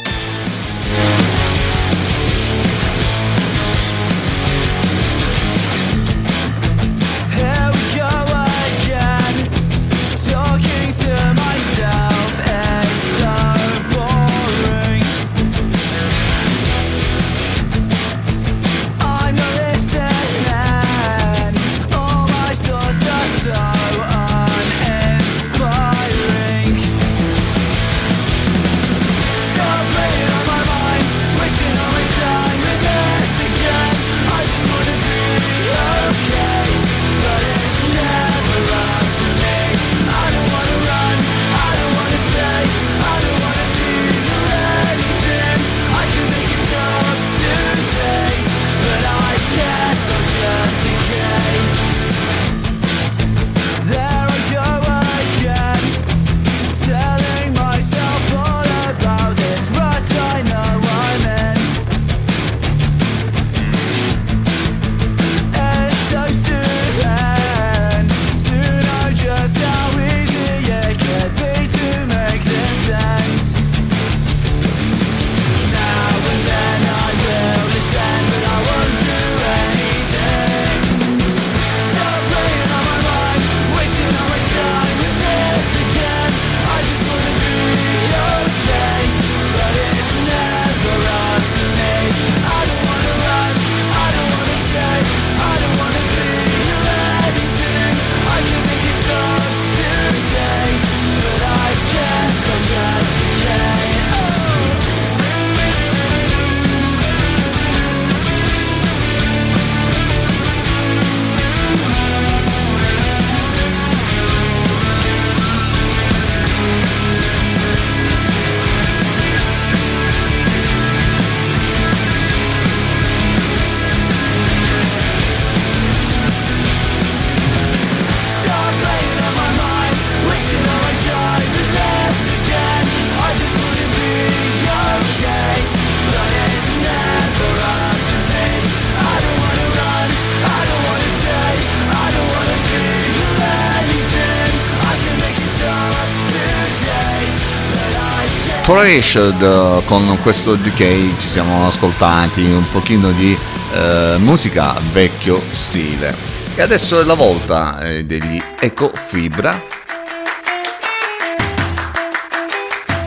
Trashed 148.75 149.41
eh, 149.41 149.83
con 149.85 150.19
questo 150.21 150.55
Decay 150.55 151.15
ci 151.17 151.29
siamo 151.29 151.65
ascoltati 151.65 152.41
un 152.41 152.69
pochino 152.73 153.11
di 153.11 153.35
eh, 153.73 154.15
musica 154.17 154.73
vecchio 154.91 155.41
stile. 155.53 156.13
E 156.55 156.61
adesso 156.61 156.99
è 156.99 157.05
la 157.05 157.13
volta 157.13 157.79
eh, 157.79 158.03
degli 158.03 158.39
Ecofibra. 158.59 159.63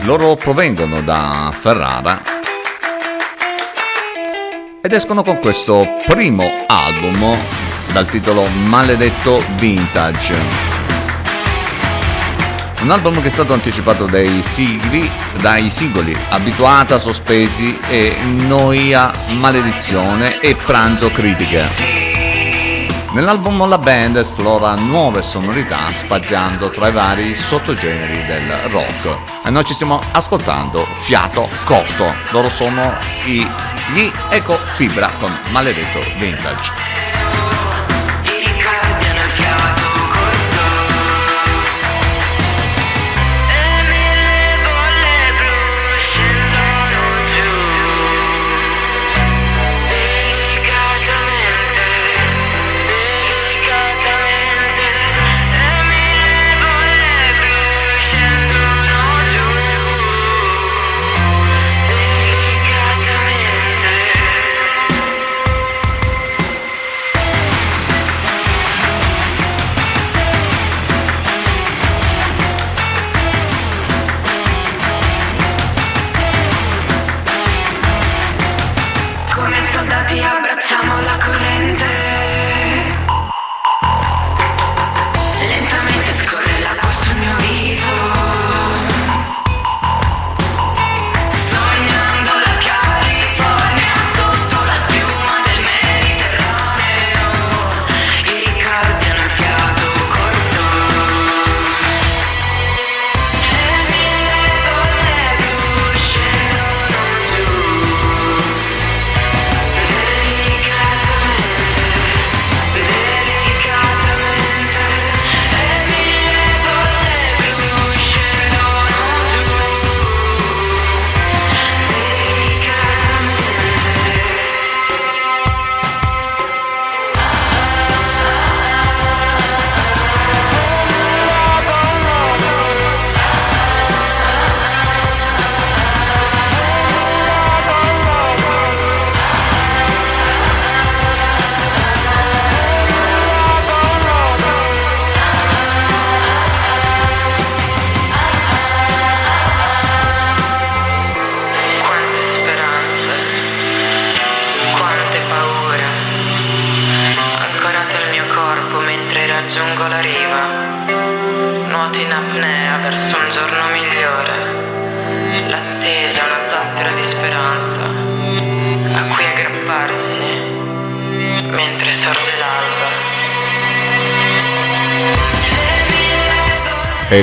Loro 0.01 0.35
provengono 0.37 1.01
da 1.01 1.53
Ferrara 1.53 2.19
ed 4.81 4.91
escono 4.91 5.21
con 5.21 5.37
questo 5.37 5.85
primo 6.07 6.65
album 6.65 7.37
dal 7.93 8.07
titolo 8.07 8.47
Maledetto 8.47 9.39
Vintage. 9.57 10.78
Un 12.81 12.91
album 12.91 13.21
che 13.21 13.27
è 13.27 13.29
stato 13.29 13.51
anticipato 13.51 14.05
dai 14.05 14.41
sigli, 14.41 15.09
dai 15.41 15.69
singoli 15.69 16.15
Abituata, 16.29 16.97
Sospesi 16.97 17.77
e 17.89 18.15
Noia, 18.23 19.13
Maledizione 19.37 20.39
e 20.39 20.55
Pranzo 20.55 21.11
Critiche. 21.11 22.07
Nell'album 23.11 23.67
la 23.67 23.77
band 23.77 24.15
esplora 24.15 24.75
nuove 24.75 25.21
sonorità 25.23 25.91
spaziando 25.91 26.69
tra 26.69 26.87
i 26.87 26.91
vari 26.93 27.35
sottogeneri 27.35 28.25
del 28.25 28.53
rock 28.71 29.17
e 29.43 29.49
noi 29.49 29.65
ci 29.65 29.73
stiamo 29.73 29.99
ascoltando 30.11 30.87
Fiato 30.99 31.49
Corto. 31.65 32.13
Loro 32.31 32.49
sono 32.49 32.97
i, 33.25 33.45
gli 33.91 34.09
Eco 34.29 34.57
Fibra 34.75 35.11
con 35.19 35.37
Maledetto 35.51 35.99
Vintage. 36.17 37.18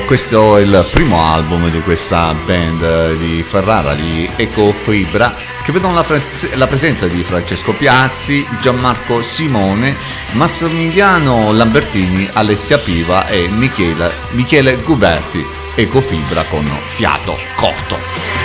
Questo 0.04 0.56
è 0.56 0.62
il 0.62 0.88
primo 0.92 1.22
album 1.22 1.70
di 1.70 1.80
questa 1.80 2.34
band 2.34 2.82
eh, 2.82 3.16
di 3.16 3.42
Ferrara, 3.42 3.94
gli 3.94 4.28
Eco 4.36 4.72
Fibra, 4.72 5.34
che 5.64 5.72
vedono 5.72 5.94
la, 5.94 6.04
pre- 6.04 6.22
la 6.54 6.66
presenza 6.66 7.06
di 7.06 7.24
Francesco 7.24 7.72
Piazzi, 7.72 8.46
Gianmarco 8.60 9.22
Simone, 9.22 9.96
Massimiliano 10.32 11.52
Lambertini, 11.52 12.28
Alessia 12.32 12.78
Piva 12.78 13.26
e 13.26 13.48
Michele, 13.48 14.14
Michele 14.30 14.76
Guberti, 14.76 15.44
Eco 15.74 16.00
Fibra 16.00 16.44
con 16.44 16.64
fiato 16.86 17.36
corto. 17.56 18.35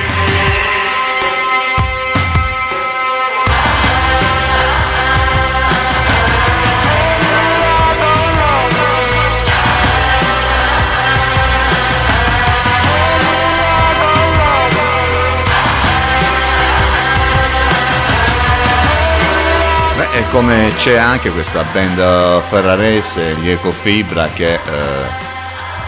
E 20.14 20.28
come 20.30 20.74
c'è 20.76 20.98
anche 20.98 21.32
questa 21.32 21.64
band 21.64 21.98
eh, 21.98 22.42
ferrarese, 22.48 23.36
gli 23.40 23.50
Ecofibra, 23.50 24.28
che 24.28 24.56
eh, 24.56 24.60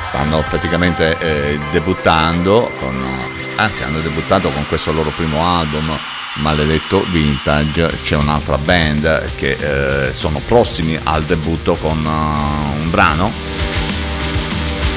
stanno 0.08 0.44
praticamente 0.48 1.18
eh, 1.20 1.60
debuttando, 1.72 2.72
con, 2.80 3.54
anzi 3.58 3.84
hanno 3.84 4.00
debuttato 4.00 4.52
con 4.52 4.66
questo 4.68 4.92
loro 4.92 5.12
primo 5.12 5.46
album, 5.46 5.98
Maledetto 6.36 7.06
Vintage, 7.10 8.00
c'è 8.04 8.16
un'altra 8.16 8.58
band 8.58 9.36
che 9.36 10.08
eh, 10.08 10.14
sono 10.14 10.40
prossimi 10.46 10.98
al 11.04 11.24
debutto 11.24 11.76
con 11.76 11.98
eh, 11.98 12.82
un 12.82 12.90
brano, 12.90 13.32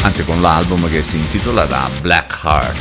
anzi 0.02 0.24
con 0.24 0.40
l'album 0.40 0.88
che 0.88 1.02
si 1.02 1.16
intitolerà 1.16 1.90
Black 2.00 2.40
Heart. 2.44 2.78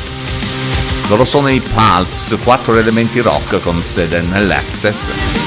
Loro 1.07 1.25
sono 1.25 1.49
i 1.49 1.59
Pulps, 1.59 2.37
quattro 2.43 2.77
elementi 2.77 3.19
rock 3.19 3.59
con 3.61 3.81
sede 3.81 4.21
nell'Access. 4.21 5.44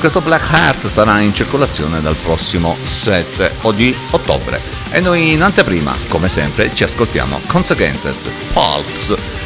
Questo 0.00 0.22
Black 0.22 0.50
Heart 0.50 0.86
sarà 0.86 1.20
in 1.20 1.34
circolazione 1.34 2.00
dal 2.00 2.16
prossimo 2.16 2.74
7 2.82 3.56
o 3.60 3.70
di 3.70 3.94
ottobre. 4.12 4.58
E 4.90 4.98
noi 4.98 5.32
in 5.32 5.42
anteprima, 5.42 5.94
come 6.08 6.30
sempre, 6.30 6.74
ci 6.74 6.84
ascoltiamo 6.84 7.38
Consequences, 7.46 8.26
Pulps. 8.54 9.39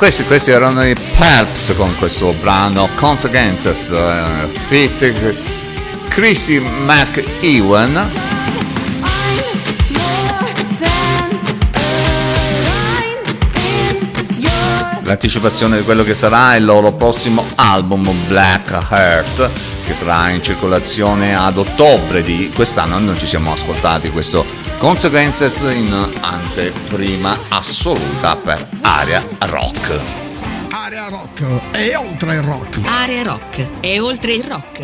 Questi, 0.00 0.24
questi 0.24 0.50
erano 0.50 0.82
i 0.82 0.94
Pelps 0.94 1.74
con 1.76 1.94
questo 1.98 2.32
brano 2.40 2.88
Consequences 2.94 3.90
eh, 3.90 4.48
fit 4.56 5.34
Chrissy 6.08 6.58
McEwan 6.58 8.10
l'anticipazione 15.02 15.76
di 15.76 15.82
quello 15.82 16.02
che 16.02 16.14
sarà 16.14 16.54
il 16.54 16.64
loro 16.64 16.92
prossimo 16.92 17.44
album 17.56 18.10
Black 18.26 18.70
Heart 18.90 19.50
che 19.84 19.92
sarà 19.92 20.30
in 20.30 20.42
circolazione 20.42 21.34
ad 21.34 21.56
ottobre 21.56 22.22
di 22.22 22.48
quest'anno. 22.54 22.98
Non 23.00 23.18
ci 23.18 23.26
siamo 23.26 23.52
ascoltati 23.52 24.08
questo 24.10 24.46
Consequences 24.80 25.60
in 25.60 25.92
anteprima 26.22 27.36
assoluta 27.50 28.34
per 28.34 28.66
Area 28.80 29.22
Rock 29.40 30.00
Area 30.70 31.08
rock 31.08 31.44
e 31.72 31.94
oltre 31.94 32.36
il 32.36 32.42
rock. 32.42 32.80
Area 32.86 33.22
rock 33.22 33.66
e 33.80 34.00
oltre 34.00 34.32
il 34.32 34.42
rock. 34.42 34.80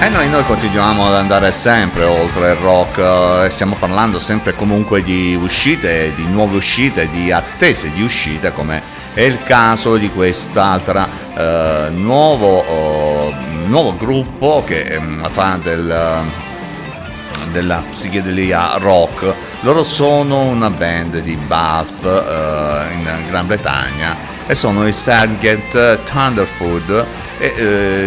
E 0.00 0.08
noi, 0.10 0.28
noi 0.28 0.44
continuiamo 0.44 1.08
ad 1.08 1.14
andare 1.14 1.50
sempre 1.50 2.04
oltre 2.04 2.52
il 2.52 2.56
rock 2.56 2.98
eh, 2.98 3.46
e 3.46 3.50
stiamo 3.50 3.74
parlando 3.74 4.20
sempre 4.20 4.54
comunque 4.54 5.02
di 5.02 5.34
uscite, 5.34 6.14
di 6.14 6.24
nuove 6.24 6.56
uscite, 6.56 7.10
di 7.10 7.32
attese 7.32 7.90
di 7.90 8.00
uscite 8.00 8.52
come 8.52 8.80
è 9.12 9.22
il 9.22 9.42
caso 9.42 9.96
di 9.96 10.08
quest'altra 10.10 11.08
eh, 11.34 11.88
nuovo, 11.90 13.07
eh, 13.68 13.70
nuovo 13.70 13.94
gruppo 13.96 14.64
che 14.64 14.82
ehm, 14.82 15.28
fa 15.30 15.58
del, 15.62 16.24
della 17.52 17.82
psichedelia 17.90 18.78
rock. 18.78 19.34
Loro 19.60 19.84
sono 19.84 20.42
una 20.42 20.70
band 20.70 21.20
di 21.20 21.36
Bath 21.36 22.04
eh, 22.04 22.92
in 22.92 23.24
Gran 23.28 23.46
Bretagna 23.46 24.36
e 24.48 24.54
sono 24.54 24.88
i 24.88 24.92
Sergeant 24.94 26.04
Thunderfoot 26.04 27.06
e 27.38 27.54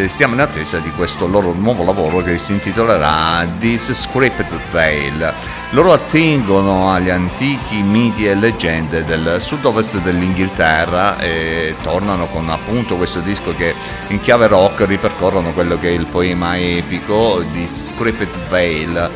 eh, 0.03 0.07
siamo 0.09 0.33
in 0.33 0.41
attesa 0.41 0.79
di 0.79 0.89
questo 0.89 1.27
loro 1.27 1.53
nuovo 1.53 1.85
lavoro 1.85 2.21
che 2.21 2.39
si 2.39 2.51
intitolerà 2.51 3.47
This 3.59 3.93
Scripted 3.93 4.59
Veil. 4.71 5.33
Loro 5.69 5.93
attingono 5.93 6.91
agli 6.91 7.09
antichi 7.09 7.83
miti 7.83 8.25
e 8.25 8.33
leggende 8.33 9.05
del 9.05 9.35
sud-ovest 9.39 9.99
dell'Inghilterra 9.99 11.17
e 11.19 11.75
tornano 11.83 12.25
con 12.25 12.49
appunto 12.49 12.97
questo 12.97 13.19
disco 13.19 13.55
che 13.55 13.75
in 14.07 14.19
chiave 14.19 14.47
rock 14.47 14.85
ripercorrono 14.85 15.53
quello 15.53 15.77
che 15.77 15.89
è 15.89 15.91
il 15.91 16.07
poema 16.07 16.57
epico 16.57 17.45
di 17.51 17.67
Scripted 17.67 18.49
Veil. 18.49 19.09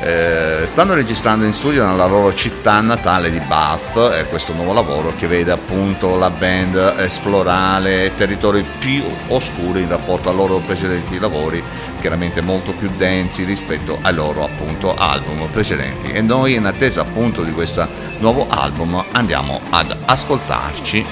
Eh, 0.00 0.62
stanno 0.66 0.94
registrando 0.94 1.44
in 1.44 1.52
studio 1.52 1.84
nella 1.84 2.06
loro 2.06 2.32
città 2.32 2.80
natale 2.80 3.32
di 3.32 3.40
Bath 3.40 3.96
e 4.14 4.26
questo 4.26 4.52
nuovo 4.52 4.72
lavoro 4.72 5.12
che 5.16 5.26
vede 5.26 5.50
appunto 5.50 6.16
la 6.16 6.30
band 6.30 6.94
esplorare 6.98 8.12
territori 8.14 8.64
più 8.78 9.02
oscuri 9.26 9.82
in 9.82 9.88
rapporto 9.88 10.30
ai 10.30 10.36
loro 10.36 10.58
precedenti 10.58 11.18
lavori 11.18 11.60
chiaramente 11.98 12.42
molto 12.42 12.70
più 12.72 12.88
densi 12.96 13.42
rispetto 13.42 13.98
ai 14.00 14.14
loro 14.14 14.44
appunto 14.44 14.94
album 14.94 15.48
precedenti. 15.48 16.12
E 16.12 16.22
noi 16.22 16.54
in 16.54 16.66
attesa 16.66 17.00
appunto 17.00 17.42
di 17.42 17.50
questo 17.50 17.84
nuovo 18.18 18.46
album 18.48 19.04
andiamo 19.10 19.60
ad 19.70 19.96
ascoltarci 20.06 21.04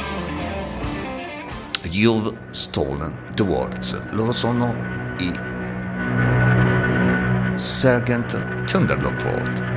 You've 1.90 2.36
Stolen 2.50 3.30
the 3.34 3.42
Words. 3.42 4.00
Loro 4.10 4.30
sono 4.30 4.74
i 5.18 5.55
Sergeant 7.56 8.36
Thunderlord. 8.66 9.75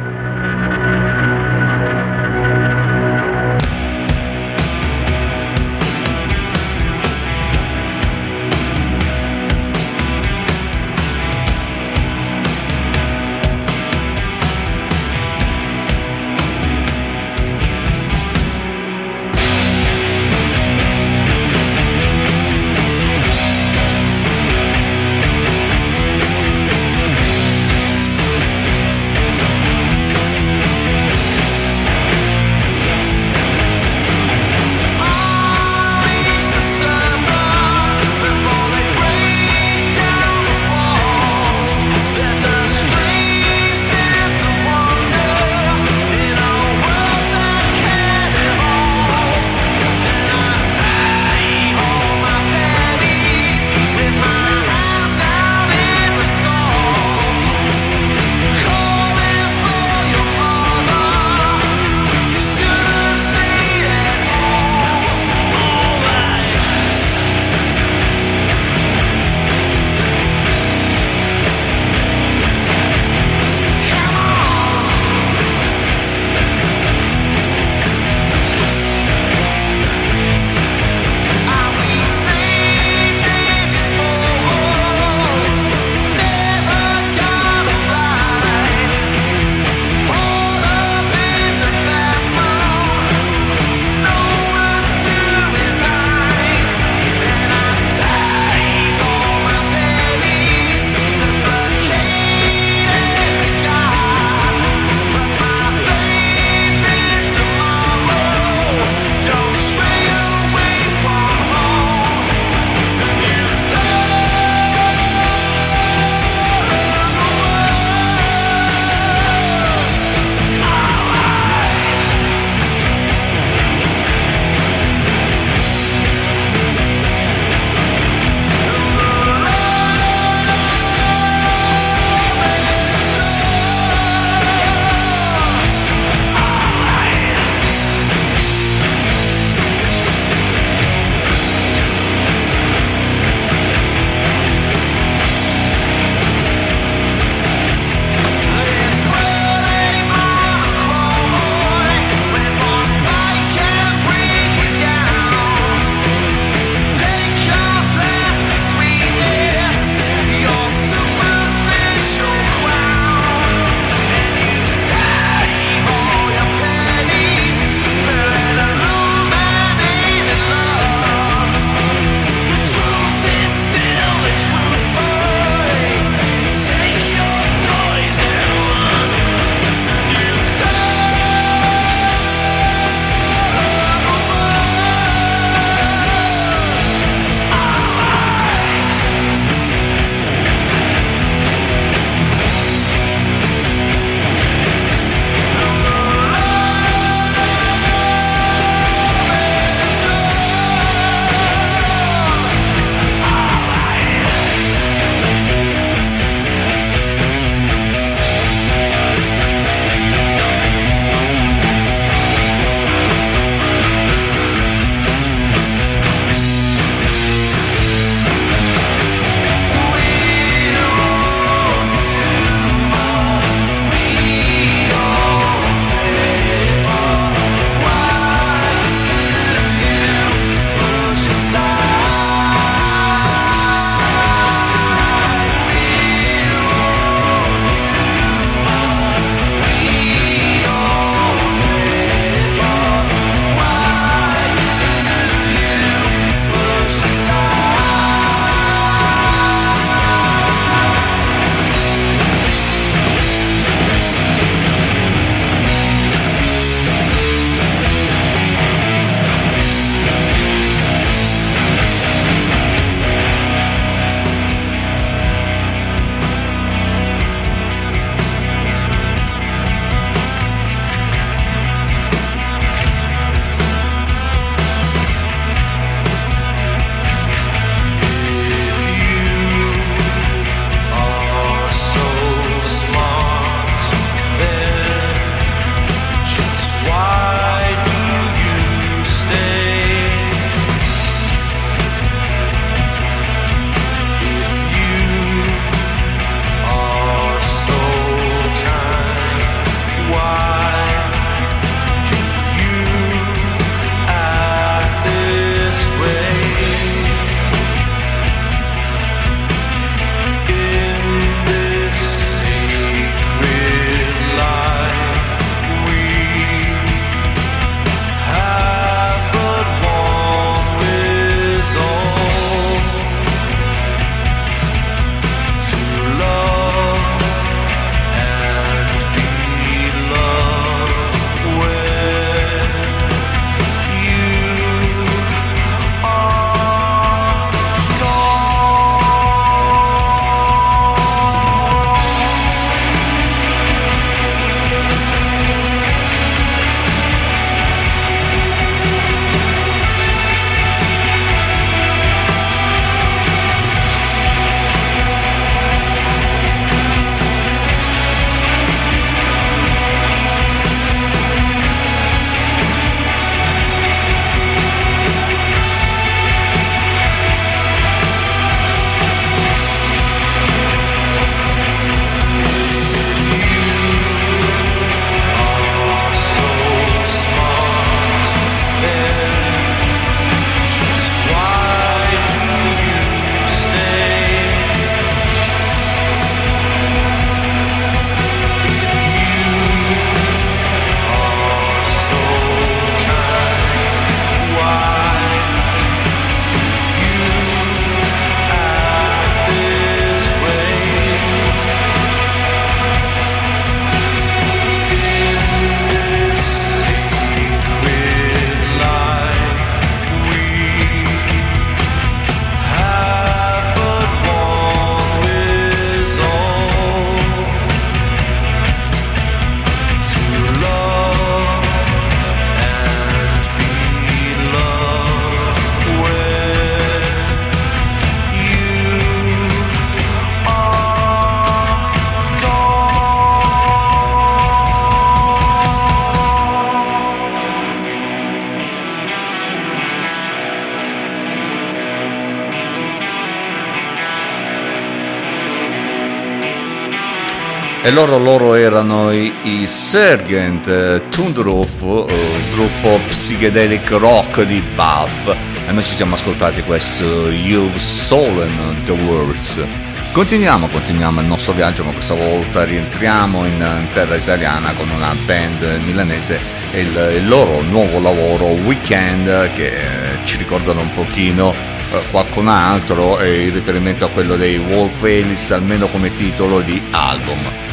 E 447.89 447.91
loro, 447.91 448.19
loro 448.19 448.53
erano 448.53 449.11
i, 449.11 449.33
i 449.41 449.67
Sergeant 449.67 450.67
eh, 450.67 451.01
Thunderhoof, 451.09 452.05
eh, 452.07 452.51
gruppo 452.53 452.99
psichedelic 453.07 453.89
rock 453.93 454.43
di 454.43 454.61
Bath. 454.75 455.35
E 455.67 455.71
noi 455.71 455.83
ci 455.83 455.95
siamo 455.95 456.13
ascoltati 456.13 456.61
questo 456.61 457.31
You've 457.31 457.79
Stolen 457.79 458.83
the 458.85 458.91
Words. 458.91 459.63
Continuiamo, 460.11 460.67
continuiamo 460.67 461.21
il 461.21 461.25
nostro 461.25 461.51
viaggio, 461.53 461.83
ma 461.83 461.91
questa 461.91 462.13
volta 462.13 462.63
rientriamo 462.63 463.43
in, 463.45 463.53
in 463.53 463.87
terra 463.91 464.13
italiana 464.13 464.71
con 464.73 464.87
una 464.91 465.15
band 465.25 465.79
milanese 465.83 466.39
e 466.71 466.81
il, 466.81 467.13
il 467.15 467.27
loro 467.27 467.61
nuovo 467.63 467.99
lavoro 467.99 468.45
Weekend 468.65 469.51
che 469.55 469.65
eh, 469.65 470.25
ci 470.25 470.37
ricordano 470.37 470.81
un 470.81 470.93
pochino 470.93 471.55
eh, 471.91 472.01
qualcun 472.11 472.49
altro 472.49 473.17
e 473.19 473.45
in 473.47 473.53
riferimento 473.55 474.05
a 474.05 474.09
quello 474.09 474.35
dei 474.35 474.57
Wolf 474.57 475.01
Alice 475.01 475.51
almeno 475.51 475.87
come 475.87 476.15
titolo 476.15 476.61
di 476.61 476.79
album. 476.91 477.68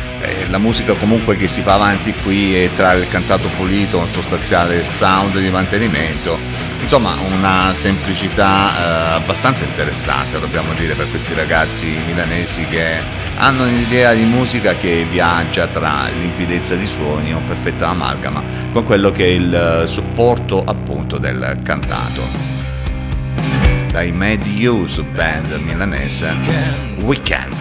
La 0.49 0.59
musica 0.59 0.95
comunque 0.95 1.37
che 1.37 1.49
si 1.49 1.61
fa 1.61 1.75
avanti 1.75 2.13
qui 2.15 2.55
è 2.55 2.71
tra 2.75 2.93
il 2.93 3.09
cantato 3.09 3.49
pulito, 3.57 3.99
un 3.99 4.09
sostanziale 4.09 4.85
sound 4.85 5.39
di 5.39 5.51
mantenimento, 5.51 6.39
insomma 6.81 7.15
una 7.37 7.75
semplicità 7.75 8.71
eh, 8.71 9.15
abbastanza 9.15 9.65
interessante 9.65 10.39
dobbiamo 10.39 10.73
dire 10.75 10.95
per 10.95 11.11
questi 11.11 11.35
ragazzi 11.35 11.87
milanesi 12.07 12.65
che 12.67 12.99
hanno 13.39 13.65
un'idea 13.65 14.15
di 14.15 14.25
musica 14.25 14.75
che 14.77 15.05
viaggia 15.11 15.67
tra 15.67 16.09
limpidezza 16.09 16.75
di 16.75 16.87
suoni 16.87 17.35
o 17.35 17.41
perfetta 17.47 17.89
amalgama 17.89 18.43
con 18.73 18.85
quello 18.85 19.11
che 19.11 19.25
è 19.25 19.31
il 19.31 19.83
supporto 19.87 20.63
appunto 20.65 21.19
del 21.19 21.59
cantato 21.63 22.23
dai 23.91 24.13
Mad 24.13 24.45
Use 24.45 25.03
Band 25.03 25.53
milanese 25.65 26.35
Weekend. 27.03 27.55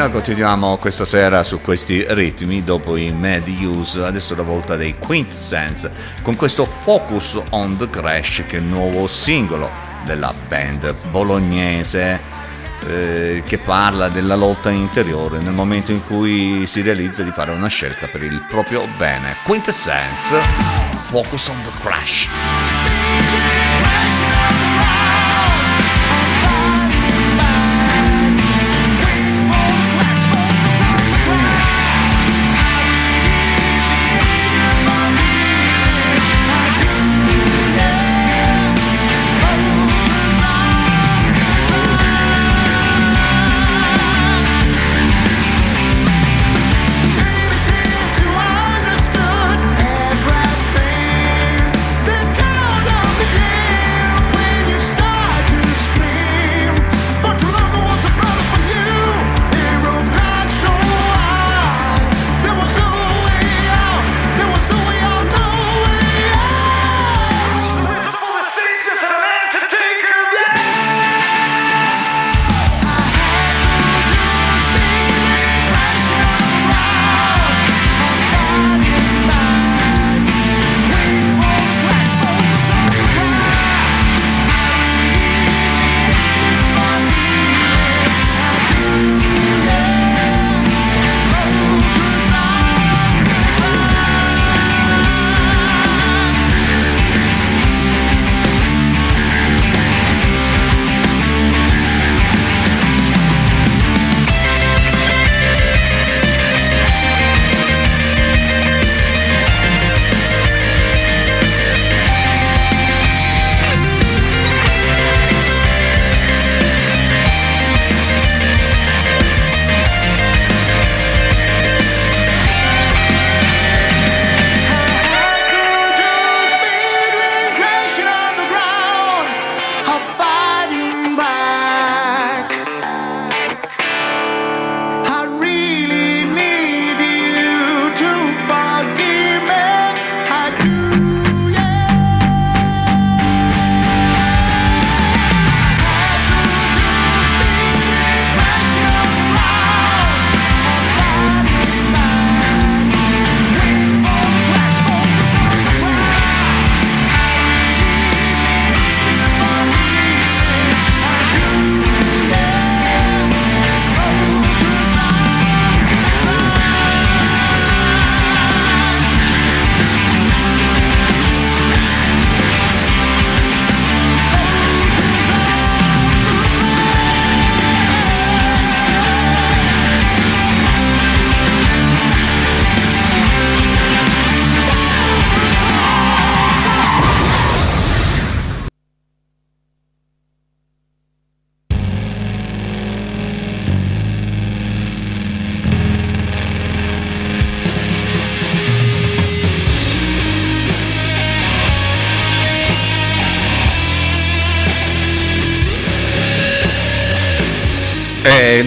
Noi 0.00 0.12
continuiamo 0.12 0.78
questa 0.78 1.04
sera 1.04 1.42
su 1.42 1.60
questi 1.60 2.02
ritmi 2.08 2.64
dopo 2.64 2.96
i 2.96 3.12
Mad 3.12 3.46
Use, 3.48 4.02
adesso 4.02 4.34
la 4.34 4.42
volta 4.42 4.74
dei 4.74 4.94
Quintessence 4.96 5.90
con 6.22 6.36
questo 6.36 6.64
Focus 6.64 7.38
on 7.50 7.76
the 7.76 7.90
Crash 7.90 8.44
che 8.46 8.56
è 8.56 8.60
il 8.60 8.64
nuovo 8.64 9.06
singolo 9.06 9.68
della 10.06 10.32
band 10.48 10.94
bolognese 11.10 12.18
eh, 12.86 13.42
che 13.44 13.58
parla 13.58 14.08
della 14.08 14.36
lotta 14.36 14.70
interiore 14.70 15.38
nel 15.38 15.52
momento 15.52 15.90
in 15.92 16.02
cui 16.06 16.66
si 16.66 16.80
realizza 16.80 17.22
di 17.22 17.30
fare 17.30 17.50
una 17.50 17.68
scelta 17.68 18.06
per 18.06 18.22
il 18.22 18.42
proprio 18.48 18.86
bene. 18.96 19.36
Quintessence, 19.44 20.40
Focus 21.08 21.48
on 21.48 21.60
the 21.62 21.70
Crash. 21.78 22.79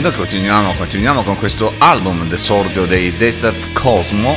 Noi 0.04 0.12
continuiamo, 0.16 0.74
continuiamo 0.74 1.24
con 1.24 1.38
questo 1.38 1.74
album 1.78 2.28
d'esordio 2.28 2.86
dei 2.86 3.16
Desert 3.16 3.72
Cosmo 3.72 4.36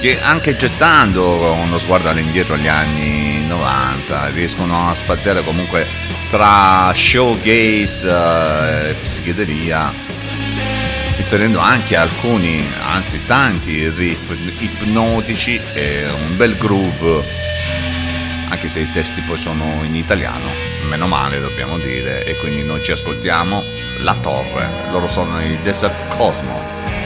che 0.00 0.20
anche 0.22 0.54
gettando 0.54 1.54
uno 1.54 1.78
sguardo 1.78 2.10
all'indietro 2.10 2.54
agli 2.54 2.68
anni 2.68 3.44
90 3.44 4.28
riescono 4.28 4.88
a 4.88 4.94
spaziare 4.94 5.42
comunque 5.42 5.88
tra 6.30 6.92
showgaze 6.94 8.08
eh, 8.08 8.90
e 8.90 8.94
psichedelia 9.02 9.92
inserendo 11.18 11.58
anche 11.58 11.96
alcuni, 11.96 12.64
anzi 12.86 13.26
tanti 13.26 13.88
riff 13.88 14.30
ipnotici 14.58 15.60
e 15.74 16.06
un 16.08 16.36
bel 16.36 16.56
groove. 16.56 17.42
Anche 18.48 18.68
se 18.68 18.78
i 18.78 18.90
testi 18.92 19.22
poi 19.22 19.38
sono 19.38 19.82
in 19.82 19.96
italiano, 19.96 20.52
meno 20.88 21.08
male 21.08 21.40
dobbiamo 21.40 21.78
dire, 21.78 22.24
e 22.24 22.36
quindi 22.36 22.62
noi 22.62 22.80
ci 22.80 22.92
ascoltiamo 22.92 23.82
La 24.04 24.14
Torre, 24.16 24.90
loro 24.90 25.08
sono 25.08 25.40
i 25.40 25.58
Desert 25.62 26.14
Cosmo. 26.14 27.03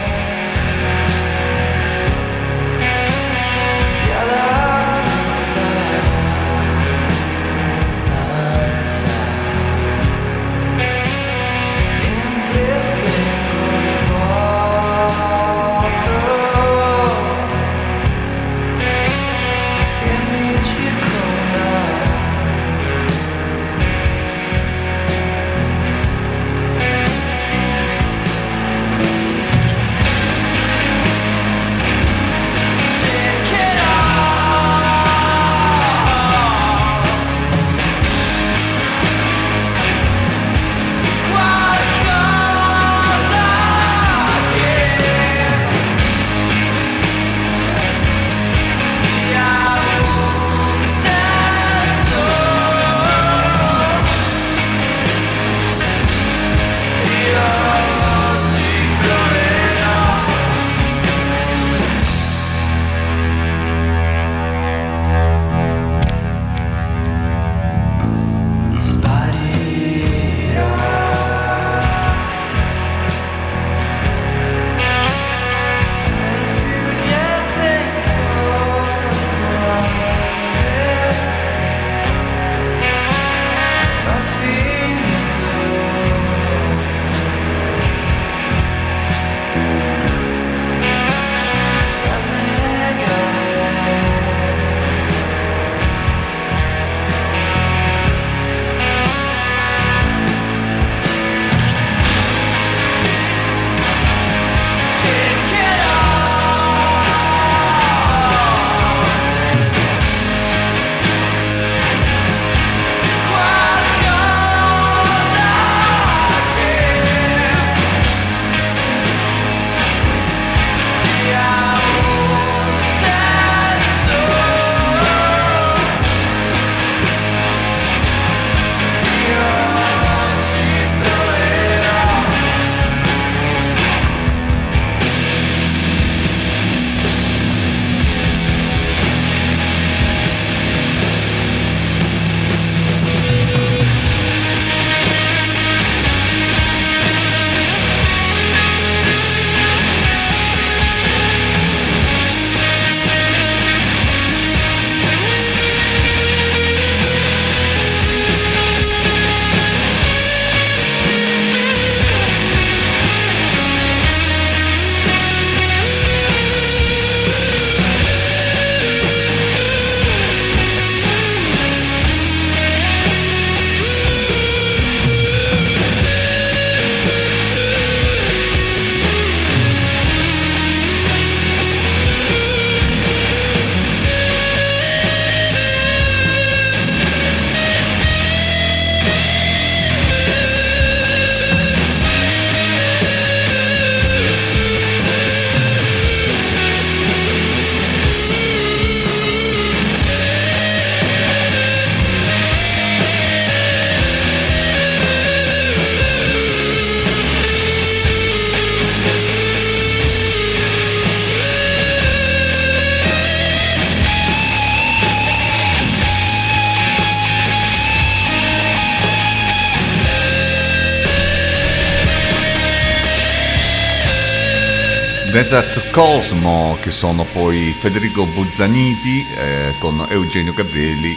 Che 226.88 226.94
sono 226.94 227.26
poi 227.26 227.74
Federico 227.74 228.24
Buzzaniti 228.24 229.26
eh, 229.36 229.74
con 229.78 230.06
Eugenio 230.08 230.54
Gabrieli 230.54 231.14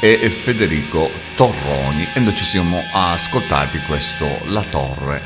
e 0.00 0.28
Federico 0.28 1.08
Torroni. 1.36 2.08
E 2.12 2.18
noi 2.18 2.34
ci 2.34 2.44
siamo 2.44 2.80
ascoltati 2.92 3.78
questo 3.86 4.26
La 4.46 4.62
Torre. 4.64 5.22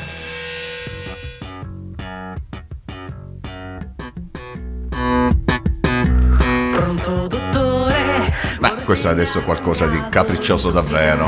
Pronto 6.71 7.27
dottore? 7.27 8.35
Beh, 8.61 8.83
questo 8.85 9.09
è 9.09 9.11
adesso 9.11 9.43
qualcosa 9.43 9.87
di 9.87 10.03
capriccioso 10.11 10.71
davvero. 10.71 11.25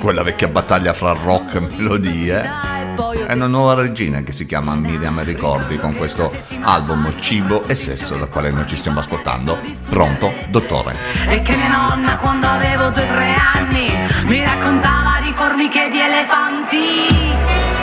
Quella 0.00 0.22
vecchia 0.22 0.48
battaglia 0.48 0.94
fra 0.94 1.12
rock 1.12 1.56
e 1.56 1.60
melodie. 1.60 2.79
È 3.00 3.32
una 3.32 3.46
nuova 3.46 3.72
regina 3.72 4.22
che 4.22 4.32
si 4.32 4.44
chiama 4.44 4.74
Miriam 4.74 5.22
Ricordi 5.24 5.78
con 5.78 5.96
questo 5.96 6.30
album 6.60 7.18
Cibo 7.18 7.66
e 7.66 7.74
Sesso 7.74 8.16
dal 8.16 8.28
quale 8.28 8.50
noi 8.50 8.66
ci 8.66 8.76
stiamo 8.76 8.98
ascoltando. 8.98 9.58
Pronto, 9.88 10.30
dottore? 10.50 10.94
E 11.26 11.40
che 11.40 11.56
mia 11.56 11.68
nonna 11.68 12.18
quando 12.18 12.46
avevo 12.46 12.90
due 12.90 13.04
o 13.04 13.06
tre 13.06 13.34
anni 13.54 13.88
mi 14.26 14.44
raccontava 14.44 15.18
di 15.22 15.32
formiche 15.32 15.86
e 15.86 15.88
di 15.88 15.98
elefanti. 15.98 17.79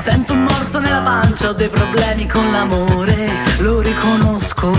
Sento 0.00 0.32
un 0.32 0.44
morso 0.44 0.78
nella 0.78 1.00
pancia, 1.00 1.48
ho 1.48 1.52
dei 1.52 1.68
problemi 1.68 2.26
con 2.26 2.50
l'amore, 2.50 3.30
lo 3.58 3.80
riconosco. 3.80 4.72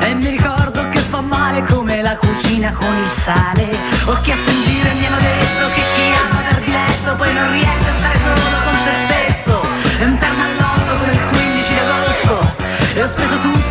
E 0.00 0.14
mi 0.14 0.28
ricordo 0.28 0.88
che 0.88 0.98
fa 0.98 1.20
male 1.20 1.62
come 1.64 2.02
la 2.02 2.16
cucina 2.16 2.72
con 2.72 2.96
il 2.96 3.08
sale. 3.08 3.68
Ho 4.06 4.16
chiesto 4.22 4.50
in 4.50 4.62
giro 4.62 4.88
e 4.88 4.94
mi 4.94 5.06
hanno 5.06 5.20
detto 5.20 5.68
che 5.74 5.82
chi 5.94 6.02
ama 6.26 6.40
per 6.48 6.60
diletto 6.64 7.14
poi 7.16 7.32
non 7.34 7.52
riesce 7.52 7.88
a 7.88 7.94
stare 7.98 8.18
solo 8.18 8.56
con 8.64 8.76
se 8.84 8.92
stesso. 9.06 9.62
È 9.98 10.04
un 10.04 10.18
terno 10.18 10.42
all'otto 10.42 10.98
come 11.00 11.12
il 11.12 11.24
15 11.30 11.72
di 11.72 11.78
agosto. 11.78 12.54
E 12.94 13.02
ho 13.02 13.06
speso 13.06 13.38
tutto 13.38 13.61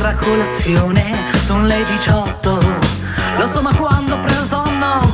questa 0.00 0.08
birra 0.08 0.08
a 0.08 0.14
colazione 0.14 1.32
Sono 1.40 1.66
le 1.66 1.84
18 1.84 2.58
Lo 3.38 3.46
so 3.46 3.60
ma 3.60 3.74
quando 3.74 4.14
ho 4.14 4.20
preso 4.20 4.44
sonno 4.46 5.00
ho 5.02 5.12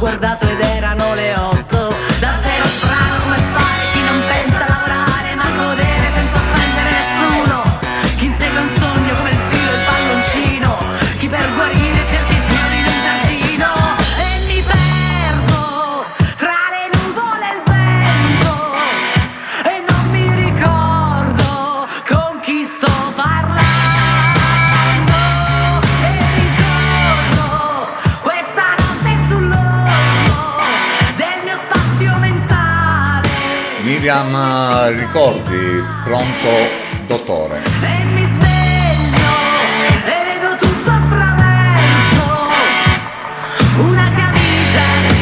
a 34.18 34.88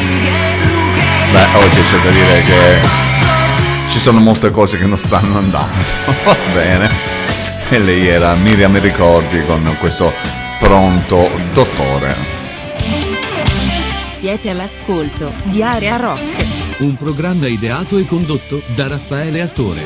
righe 0.07 0.61
blu 0.61 0.91
che 0.93 1.03
Beh, 1.31 1.57
oggi 1.57 1.83
c'è 1.83 1.99
da 2.01 2.09
dire 2.09 2.43
che 2.43 2.87
ci 3.89 3.99
sono 3.99 4.19
molte 4.19 4.51
cose 4.51 4.77
che 4.77 4.85
non 4.85 4.97
stanno 4.97 5.37
andando, 5.37 5.83
va 6.23 6.35
bene. 6.53 6.89
E 7.67 7.79
lei 7.79 8.07
era 8.07 8.35
Miriam 8.35 8.79
Ricordi 8.79 9.43
con 9.45 9.75
questo 9.79 10.13
pronto 10.59 11.29
dottore. 11.51 12.15
Siete 14.17 14.49
all'ascolto 14.49 15.33
di 15.43 15.61
Area 15.61 15.97
Rock. 15.97 16.44
Un 16.77 16.97
programma 16.97 17.47
ideato 17.47 17.97
e 17.97 18.05
condotto 18.05 18.61
da 18.75 18.87
Raffaele 18.87 19.41
Astore. 19.41 19.81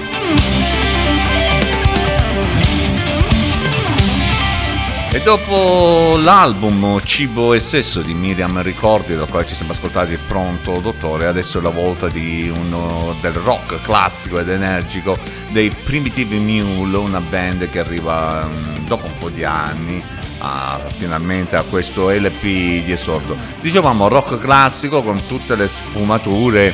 E 5.11 5.22
dopo 5.22 6.18
l'album 6.18 6.99
Cibo 7.03 7.53
e 7.53 7.60
Sesso 7.60 8.02
di 8.02 8.16
Miriam 8.16 8.60
Ricordi, 8.64 9.16
dal 9.16 9.30
quale 9.30 9.45
ci 9.45 9.53
siamo 9.53 9.72
ascoltati 9.72 10.18
Pronto 10.28 10.80
Dottore, 10.80 11.28
adesso 11.28 11.60
è 11.60 11.61
la 11.61 11.70
volta 11.70 12.07
uno 12.11 13.16
del 13.22 13.34
rock 13.34 13.82
classico 13.82 14.40
ed 14.40 14.49
energico 14.49 15.16
dei 15.49 15.70
Primitive 15.70 16.38
Mule, 16.40 16.98
una 16.98 17.22
band 17.22 17.70
che 17.70 17.80
arriva 17.80 18.48
mm, 18.48 18.88
dopo 18.88 19.06
un 19.06 19.18
po' 19.20 19.30
di 19.30 19.44
anni 19.44 20.03
a- 20.40 20.82
finalmente 20.98 21.56
a 21.56 21.64
questo 21.64 22.10
LP 22.10 22.41
di 22.84 22.91
esordio. 22.91 23.36
Dicevamo 23.61 24.07
rock 24.07 24.40
classico 24.40 25.03
con 25.03 25.26
tutte 25.28 25.56
le 25.56 25.68
sfumature 25.68 26.74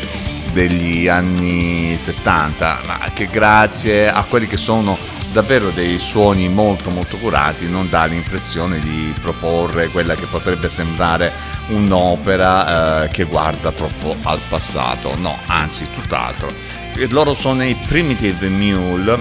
degli 0.52 1.08
anni 1.08 1.98
70, 1.98 2.82
ma 2.86 3.00
che 3.14 3.28
grazie 3.28 4.10
a 4.10 4.24
quelli 4.24 4.48
che 4.48 4.58
sono 4.58 4.98
davvero 5.36 5.70
dei 5.72 6.00
suoni 6.00 6.48
molto 6.48 6.90
molto 6.90 7.18
curati 7.18 7.68
non 7.68 7.90
dà 7.90 8.06
l'impressione 8.06 8.80
di 8.80 9.14
proporre 9.22 9.90
quella 9.90 10.16
che 10.16 10.28
potrebbe 10.28 10.70
sembrare 10.70 11.34
un'opera 11.68 13.04
eh, 13.04 13.08
che 13.10 13.24
guarda 13.26 13.74
troppo 13.74 14.16
al 14.24 14.40
passato, 14.48 15.14
no, 15.18 15.38
anzi 15.48 15.90
tutt'altro. 15.92 16.48
Loro 17.10 17.34
sono 17.34 17.66
i 17.66 17.76
Primitive 17.86 18.48
Mule, 18.48 19.18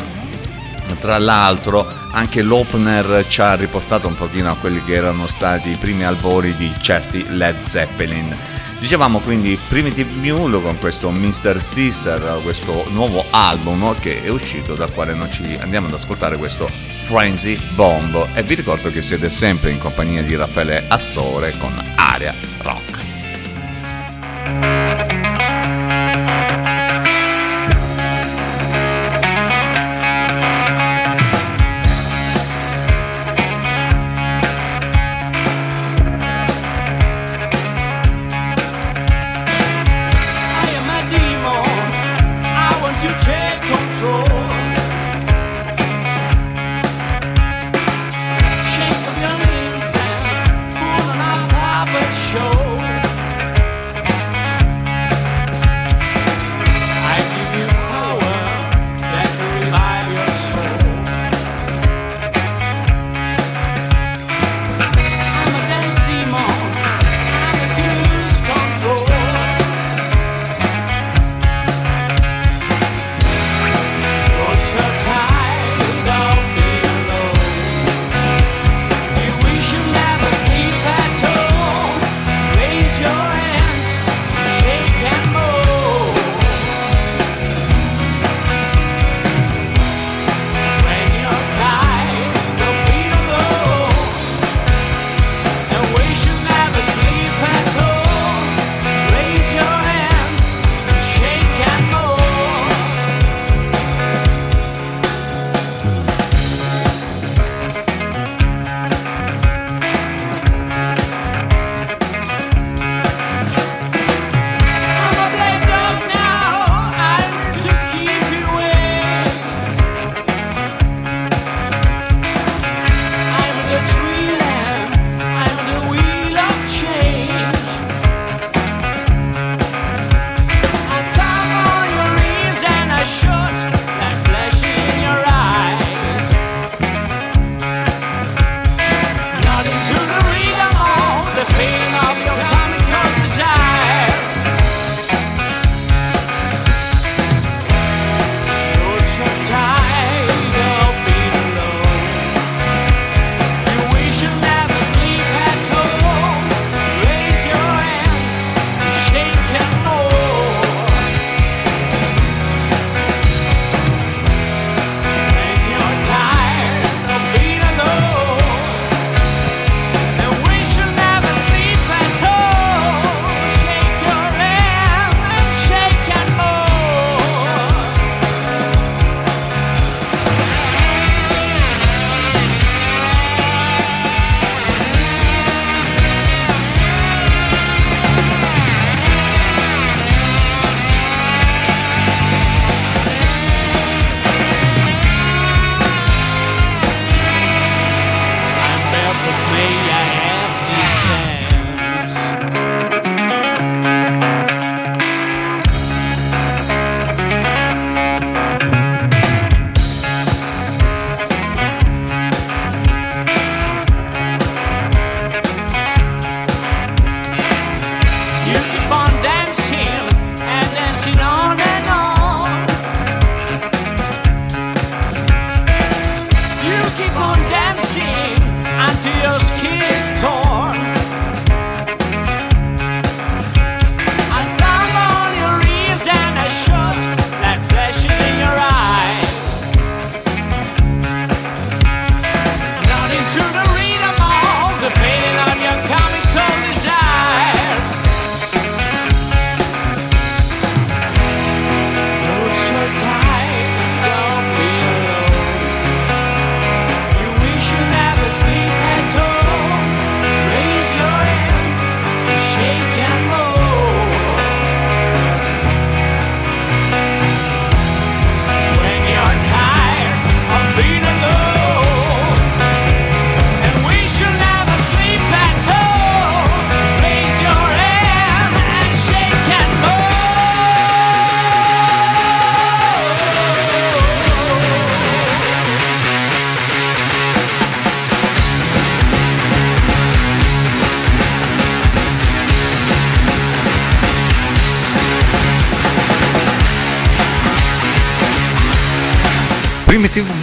tra 0.99 1.19
l'altro 1.19 1.87
anche 2.11 2.43
l'opener 2.43 3.27
ci 3.29 3.41
ha 3.41 3.55
riportato 3.55 4.07
un 4.07 4.15
pochino 4.15 4.51
a 4.51 4.57
quelli 4.57 4.83
che 4.85 4.95
erano 4.95 5.27
stati 5.27 5.71
i 5.71 5.77
primi 5.77 6.05
albori 6.05 6.55
di 6.57 6.73
certi 6.81 7.25
Led 7.31 7.65
Zeppelin. 7.67 8.37
Dicevamo 8.79 9.21
quindi 9.21 9.59
Primitive 9.69 10.13
Mule 10.13 10.61
con 10.61 10.79
questo 10.79 11.11
Mr. 11.11 11.59
Caesar, 11.73 12.41
questo 12.43 12.85
nuovo 12.91 13.25
album 13.31 13.99
che 13.99 14.23
è 14.23 14.29
uscito 14.29 14.75
dal 14.75 14.93
quale 14.93 15.15
noi 15.15 15.31
ci 15.31 15.57
andiamo 15.59 15.87
ad 15.87 15.95
ascoltare 15.95 16.37
questo 16.37 16.69
Frenzy 17.07 17.59
Bomb 17.75 18.29
e 18.35 18.43
vi 18.43 18.55
ricordo 18.55 18.91
che 18.91 19.01
siete 19.01 19.31
sempre 19.31 19.71
in 19.71 19.79
compagnia 19.79 20.23
di 20.23 20.37
Raffaele 20.37 20.85
Astore 20.89 21.57
con 21.57 21.75
Aria 21.97 22.35
Rock. 22.59 23.04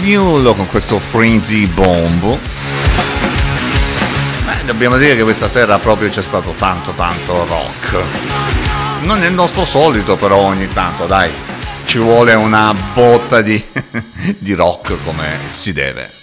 Mule 0.02 0.56
con 0.56 0.68
questo 0.68 0.99
Frenzy 0.99 1.68
Bomb. 1.68 2.38
Beh, 4.45 4.65
dobbiamo 4.65 4.98
dire 4.98 5.15
che 5.15 5.23
questa 5.23 5.48
sera 5.48 5.78
proprio 5.78 6.10
c'è 6.10 6.23
stato 6.23 6.53
tanto 6.57 6.91
tanto 6.91 7.45
rock. 7.45 8.03
Non 9.02 9.22
è 9.22 9.28
il 9.28 9.34
nostro 9.34 9.64
solito 9.64 10.15
però 10.15 10.38
ogni 10.38 10.72
tanto, 10.73 11.06
dai. 11.06 11.30
Ci 11.86 11.99
vuole 11.99 12.34
una 12.34 12.73
botta 12.94 13.41
di, 13.41 13.64
di 14.38 14.53
rock 14.53 14.98
come 15.03 15.40
si 15.48 15.72
deve. 15.72 16.20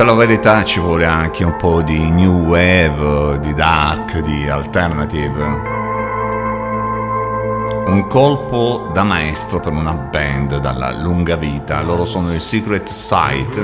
Per 0.00 0.08
la 0.08 0.14
verità 0.14 0.64
ci 0.64 0.80
vuole 0.80 1.04
anche 1.04 1.44
un 1.44 1.56
po' 1.56 1.82
di 1.82 2.10
new 2.10 2.46
wave, 2.46 3.38
di 3.40 3.52
dark, 3.52 4.20
di 4.20 4.48
alternative. 4.48 5.44
Un 7.84 8.06
colpo 8.08 8.88
da 8.94 9.02
maestro 9.02 9.60
per 9.60 9.72
una 9.72 9.92
band 9.92 10.56
dalla 10.56 10.90
lunga 10.90 11.36
vita. 11.36 11.82
Loro 11.82 12.06
sono 12.06 12.32
il 12.32 12.40
Secret 12.40 12.88
Sight. 12.88 13.62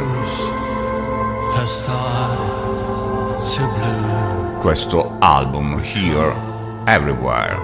Questo 4.59 5.17
album 5.19 5.81
Here 5.83 6.35
Everywhere. 6.85 7.57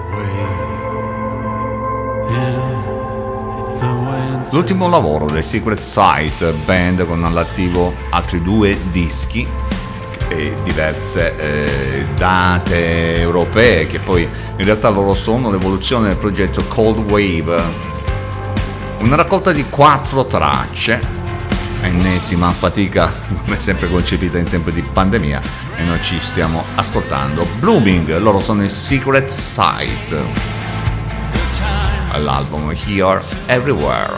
L'ultimo 4.51 4.87
lavoro 4.87 5.25
del 5.25 5.43
Secret 5.43 5.79
Sight, 5.79 6.53
band 6.65 7.05
con 7.07 7.23
all'attivo 7.23 7.93
altri 8.09 8.41
due 8.41 8.77
dischi 8.91 9.47
e 10.27 10.53
diverse 10.63 11.35
eh, 11.37 12.05
date 12.15 13.19
europee 13.19 13.87
che 13.87 13.99
poi 13.99 14.23
in 14.23 14.65
realtà 14.65 14.89
loro 14.89 15.13
sono 15.13 15.49
l'evoluzione 15.49 16.09
del 16.09 16.17
progetto 16.17 16.63
Cold 16.67 17.09
Wave, 17.09 17.61
una 18.99 19.15
raccolta 19.15 19.51
di 19.51 19.65
quattro 19.69 20.25
tracce, 20.25 20.99
ennesima 21.81 22.51
fatica 22.51 23.11
come 23.43 23.59
sempre 23.59 23.89
concepita 23.89 24.37
in 24.37 24.47
tempo 24.47 24.69
di 24.69 24.81
pandemia 24.81 25.41
e 25.77 25.83
noi 25.83 26.01
ci 26.01 26.19
stiamo 26.19 26.63
ascoltando. 26.75 27.45
Blooming, 27.59 28.17
loro 28.17 28.39
sono 28.39 28.63
il 28.63 28.71
Secret 28.71 29.27
Sight 29.27 30.62
all'album 32.13 32.69
Here 32.71 33.19
Everywhere. 33.49 34.13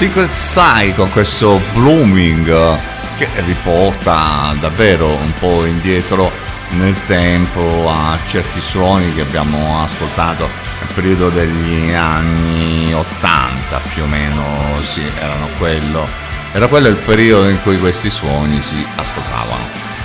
Secret 0.00 0.32
Side 0.32 0.94
con 0.94 1.10
questo 1.10 1.60
Blooming 1.74 2.48
eh, 2.48 2.78
che 3.18 3.28
riporta 3.44 4.56
davvero 4.58 5.08
un 5.08 5.30
po' 5.38 5.66
indietro 5.66 6.32
nel 6.70 6.96
tempo 7.04 7.86
a 7.86 8.16
certi 8.26 8.62
suoni 8.62 9.12
che 9.12 9.20
abbiamo 9.20 9.82
ascoltato 9.82 10.48
nel 10.78 10.88
periodo 10.94 11.28
degli 11.28 11.92
anni 11.92 12.94
80 12.94 13.80
più 13.92 14.04
o 14.04 14.06
meno, 14.06 14.42
sì, 14.80 15.02
erano 15.18 15.48
quello, 15.58 16.08
era 16.52 16.66
quello 16.66 16.88
il 16.88 16.96
periodo 16.96 17.50
in 17.50 17.60
cui 17.62 17.78
questi 17.78 18.08
suoni 18.08 18.62
si 18.62 18.82
ascoltavano. 18.96 19.64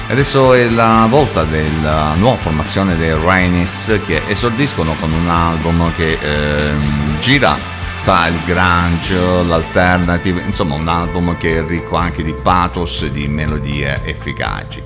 Adesso 0.09 0.55
è 0.55 0.67
la 0.67 1.07
volta 1.09 1.45
della 1.45 2.15
nuova 2.15 2.35
formazione 2.35 2.97
dei 2.97 3.13
Rainis 3.13 3.97
che 4.05 4.23
esordiscono 4.27 4.93
con 4.99 5.13
un 5.13 5.29
album 5.29 5.89
che 5.95 6.17
ehm, 6.21 7.19
gira 7.21 7.74
tra 8.05 8.27
il 8.27 8.37
grunge, 8.45 9.47
l'alternative, 9.47 10.43
insomma 10.45 10.75
un 10.75 10.87
album 10.87 11.35
che 11.37 11.57
è 11.57 11.65
ricco 11.65 11.95
anche 11.95 12.21
di 12.21 12.35
pathos 12.39 13.01
e 13.01 13.11
di 13.11 13.27
melodie 13.27 13.99
efficaci. 14.03 14.83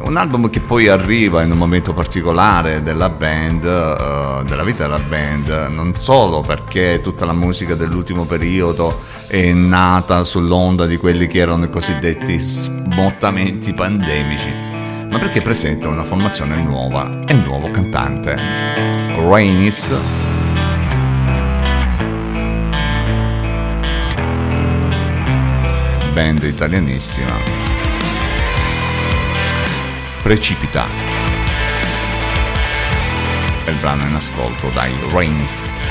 Un 0.00 0.16
album 0.16 0.50
che 0.50 0.58
poi 0.58 0.88
arriva 0.88 1.42
in 1.42 1.52
un 1.52 1.58
momento 1.58 1.94
particolare 1.94 2.82
della 2.82 3.08
band, 3.08 3.64
eh, 3.64 4.44
della 4.44 4.64
vita 4.64 4.82
della 4.82 4.98
band, 4.98 5.68
non 5.70 5.94
solo 5.94 6.40
perché 6.40 7.00
tutta 7.00 7.24
la 7.24 7.32
musica 7.32 7.76
dell'ultimo 7.76 8.24
periodo 8.24 9.00
è 9.28 9.52
nata 9.52 10.24
sull'onda 10.24 10.86
di 10.86 10.96
quelli 10.96 11.28
che 11.28 11.38
erano 11.38 11.66
i 11.66 11.70
cosiddetti 11.70 12.36
smottamenti 12.36 13.74
pandemici, 13.74 14.52
ma 15.08 15.18
perché 15.18 15.40
presenta 15.40 15.86
una 15.86 16.04
formazione 16.04 16.60
nuova 16.60 17.20
e 17.26 17.34
un 17.34 17.44
nuovo 17.44 17.70
cantante. 17.70 18.34
Rainis 19.18 20.15
band 26.16 26.44
italianissima. 26.44 27.36
Precipita. 30.22 30.86
È 33.64 33.68
il 33.68 33.76
brano 33.76 34.06
in 34.06 34.14
ascolto 34.14 34.70
dai 34.70 34.94
Rainis. 35.10 35.85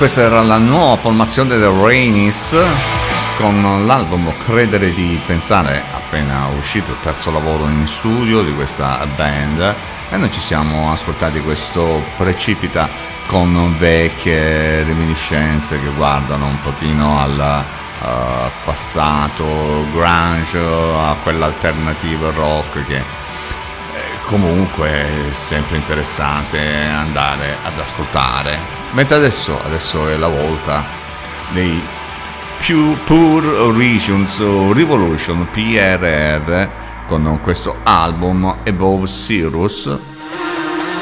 Questa 0.00 0.22
era 0.22 0.40
la 0.40 0.56
nuova 0.56 0.96
formazione 0.96 1.58
del 1.58 1.68
Rainis 1.68 2.56
con 3.36 3.84
l'album 3.84 4.32
Credere 4.38 4.94
di 4.94 5.20
Pensare, 5.26 5.82
appena 5.92 6.46
uscito, 6.58 6.92
il 6.92 6.96
terzo 7.02 7.30
lavoro 7.30 7.68
in 7.68 7.86
studio 7.86 8.40
di 8.40 8.54
questa 8.54 9.06
band 9.14 9.74
e 10.08 10.16
noi 10.16 10.32
ci 10.32 10.40
siamo 10.40 10.90
ascoltati 10.90 11.42
questo 11.42 12.02
Precipita 12.16 12.88
con 13.26 13.76
vecchie 13.76 14.84
reminiscenze 14.84 15.78
che 15.78 15.90
guardano 15.94 16.46
un 16.46 16.62
pochino 16.62 17.20
al 17.20 17.38
eh, 18.02 18.50
passato 18.64 19.84
grunge, 19.92 20.58
a 20.96 21.14
quell'alternativo 21.22 22.30
rock 22.30 22.86
che 22.86 22.96
eh, 22.96 23.02
comunque 24.24 24.88
è 24.88 25.32
sempre 25.32 25.76
interessante 25.76 26.58
andare 26.58 27.58
ad 27.62 27.78
ascoltare. 27.78 28.79
Mentre 28.92 29.14
adesso, 29.14 29.56
adesso 29.62 30.08
è 30.08 30.16
la 30.16 30.26
volta 30.26 30.82
dei 31.52 31.80
Pure 33.06 33.72
Regions 33.76 34.38
o 34.40 34.72
Revolution 34.72 35.48
PRR 35.50 36.68
con 37.06 37.38
questo 37.42 37.76
album 37.84 38.58
Above 38.64 39.06
Cirrus. 39.06 39.98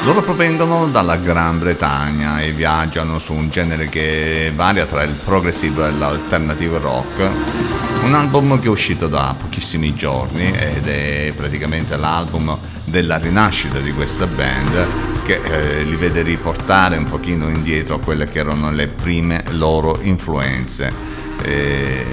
Loro 0.03 0.21
provengono 0.21 0.87
dalla 0.87 1.17
Gran 1.17 1.59
Bretagna 1.59 2.39
e 2.41 2.51
viaggiano 2.51 3.19
su 3.19 3.33
un 3.33 3.49
genere 3.49 3.89
che 3.89 4.51
varia 4.55 4.85
tra 4.85 5.03
il 5.03 5.11
progressive 5.11 5.87
e 5.87 5.91
l'alternative 5.91 6.77
rock. 6.79 7.29
Un 8.03 8.13
album 8.13 8.59
che 8.59 8.67
è 8.67 8.69
uscito 8.69 9.07
da 9.07 9.35
pochissimi 9.37 9.93
giorni 9.93 10.51
ed 10.51 10.87
è 10.87 11.33
praticamente 11.35 11.97
l'album 11.97 12.57
della 12.85 13.17
rinascita 13.17 13.79
di 13.79 13.91
questa 13.91 14.25
band 14.25 15.08
che 15.29 15.35
eh, 15.35 15.83
li 15.83 15.95
vede 15.95 16.23
riportare 16.23 16.97
un 16.97 17.03
pochino 17.03 17.49
indietro 17.49 17.95
a 17.95 17.99
quelle 17.99 18.25
che 18.25 18.39
erano 18.39 18.71
le 18.71 18.87
prime 18.87 19.43
loro 19.51 19.99
influenze. 20.01 20.91
E 21.43 22.03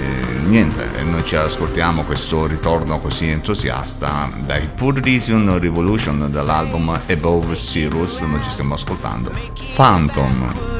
niente, 0.45 0.91
noi 1.03 1.25
ci 1.25 1.35
ascoltiamo 1.35 2.03
questo 2.03 2.45
ritorno 2.45 2.99
così 2.99 3.27
entusiasta 3.29 4.29
dai 4.45 4.69
Pure 4.73 5.01
Revolution 5.01 6.27
dall'album 6.29 6.99
Above 7.09 7.55
Cirrus, 7.55 8.19
noi 8.19 8.43
ci 8.43 8.51
stiamo 8.51 8.75
ascoltando 8.75 9.31
Phantom. 9.75 10.76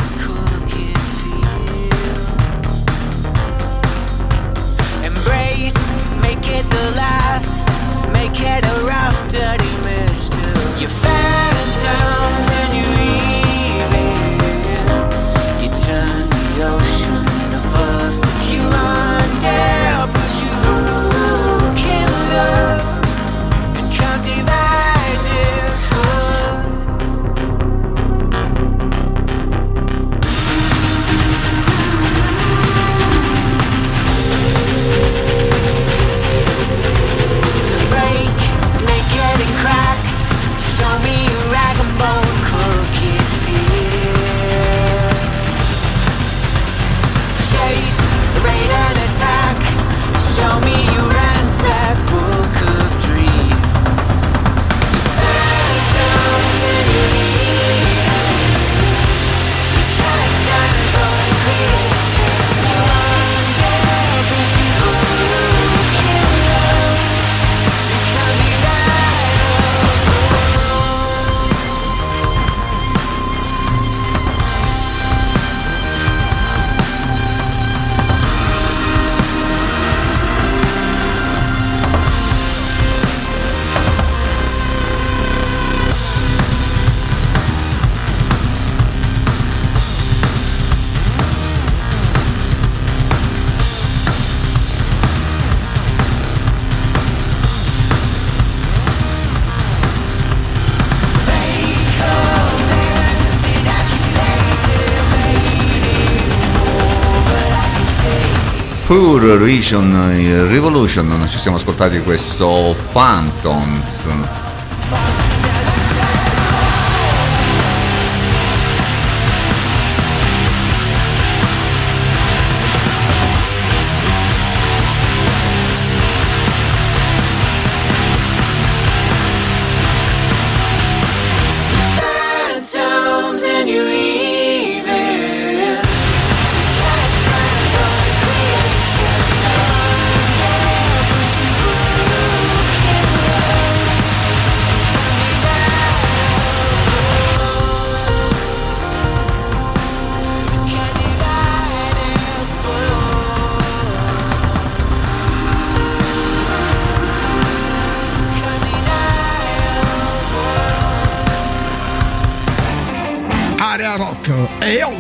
Pure 108.88 109.36
Region 109.38 109.94
eh, 110.14 110.48
Revolution, 110.48 111.28
ci 111.30 111.40
siamo 111.40 111.58
ascoltati 111.58 112.00
questo. 112.00 112.74
Phantoms 112.94 114.08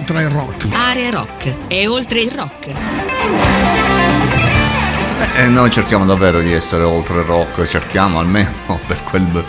oltre 0.07 0.21
il 0.23 0.29
rock. 0.29 0.67
Area 0.71 1.09
rock 1.09 1.53
e 1.67 1.85
oltre 1.87 2.21
il 2.21 2.31
rock. 2.31 2.71
E 5.35 5.47
noi 5.47 5.69
cerchiamo 5.69 6.05
davvero 6.05 6.39
di 6.39 6.53
essere 6.53 6.83
oltre 6.83 7.19
il 7.19 7.25
rock, 7.25 7.65
cerchiamo 7.65 8.19
almeno 8.19 8.49
per 8.87 9.03
quel... 9.03 9.43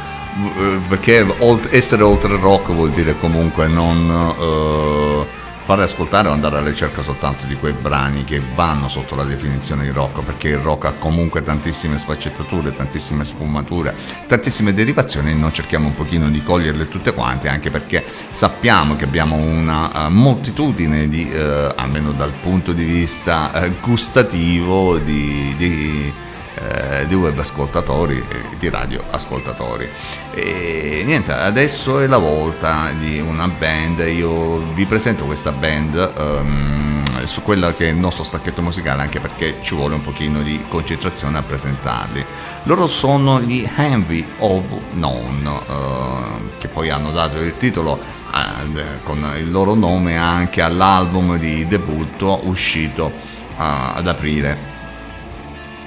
eh, 0.56 0.80
perché 0.88 1.24
essere 1.70 2.02
oltre 2.02 2.32
il 2.32 2.40
rock 2.40 2.72
vuol 2.72 2.90
dire 2.90 3.16
comunque 3.18 3.68
non 3.68 4.34
eh, 4.36 5.26
fare 5.68 5.82
ascoltare 5.82 6.28
o 6.28 6.32
andare 6.32 6.56
alla 6.56 6.70
ricerca 6.70 7.02
soltanto 7.02 7.44
di 7.44 7.54
quei 7.54 7.74
brani 7.74 8.24
che 8.24 8.40
vanno 8.54 8.88
sotto 8.88 9.14
la 9.14 9.24
definizione 9.24 9.82
di 9.82 9.90
rock, 9.90 10.24
perché 10.24 10.48
il 10.48 10.56
rock 10.56 10.86
ha 10.86 10.92
comunque 10.92 11.42
tantissime 11.42 11.98
sfaccettature, 11.98 12.74
tantissime 12.74 13.22
sfumature, 13.22 13.94
tantissime 14.26 14.72
derivazioni 14.72 15.32
e 15.32 15.34
noi 15.34 15.52
cerchiamo 15.52 15.88
un 15.88 15.94
pochino 15.94 16.30
di 16.30 16.42
coglierle 16.42 16.88
tutte 16.88 17.12
quante, 17.12 17.50
anche 17.50 17.68
perché 17.68 18.02
sappiamo 18.30 18.96
che 18.96 19.04
abbiamo 19.04 19.36
una 19.36 20.06
eh, 20.06 20.08
moltitudine 20.08 21.06
di, 21.06 21.30
eh, 21.30 21.70
almeno 21.76 22.12
dal 22.12 22.32
punto 22.32 22.72
di 22.72 22.84
vista 22.84 23.52
eh, 23.52 23.70
gustativo, 23.78 24.96
di, 24.96 25.54
di 25.58 26.12
eh, 26.58 27.06
di 27.06 27.14
web 27.14 27.38
ascoltatori 27.38 28.18
e 28.28 28.56
di 28.58 28.68
radio 28.68 29.02
ascoltatori. 29.10 29.88
E 30.32 31.02
niente, 31.04 31.32
adesso 31.32 32.00
è 32.00 32.06
la 32.06 32.18
volta 32.18 32.90
di 32.98 33.20
una 33.20 33.48
band, 33.48 34.00
io 34.00 34.58
vi 34.72 34.84
presento 34.86 35.24
questa 35.24 35.52
band 35.52 36.12
ehm, 36.16 37.24
su 37.24 37.42
quella 37.42 37.72
che 37.72 37.86
è 37.86 37.90
il 37.90 37.96
nostro 37.96 38.24
stacchetto 38.24 38.62
musicale 38.62 39.02
anche 39.02 39.20
perché 39.20 39.56
ci 39.62 39.74
vuole 39.74 39.94
un 39.94 40.00
pochino 40.00 40.42
di 40.42 40.64
concentrazione 40.68 41.38
a 41.38 41.42
presentarli. 41.42 42.24
Loro 42.64 42.86
sono 42.86 43.40
gli 43.40 43.68
Envy 43.76 44.26
of 44.38 44.64
None, 44.92 45.48
eh, 45.48 46.58
che 46.58 46.68
poi 46.68 46.90
hanno 46.90 47.12
dato 47.12 47.38
il 47.38 47.56
titolo 47.56 47.98
ad- 48.30 49.02
con 49.04 49.26
il 49.38 49.50
loro 49.50 49.74
nome 49.74 50.16
anche 50.16 50.62
all'album 50.62 51.38
di 51.38 51.66
debutto 51.66 52.40
uscito 52.44 53.10
ah, 53.56 53.94
ad 53.94 54.06
aprile 54.06 54.77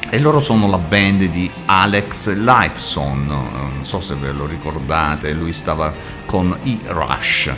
e 0.10 0.20
loro 0.20 0.40
sono 0.40 0.68
la 0.68 0.78
band 0.78 1.24
di 1.26 1.50
Alex 1.66 2.34
Lifeson, 2.34 3.26
non 3.28 3.80
so 3.84 4.02
se 4.02 4.16
ve 4.16 4.32
lo 4.32 4.46
ricordate, 4.46 5.32
lui 5.32 5.54
stava 5.54 5.94
con 6.26 6.58
i 6.64 6.80
Rush. 6.86 7.54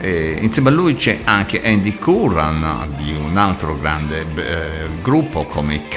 E 0.00 0.38
insieme 0.40 0.68
a 0.68 0.72
lui 0.72 0.94
c'è 0.94 1.22
anche 1.24 1.60
Andy 1.64 1.96
Curran 1.96 2.94
di 2.96 3.12
un 3.12 3.36
altro 3.36 3.76
grande 3.76 4.24
eh, 4.36 4.88
gruppo 5.02 5.44
come 5.44 5.88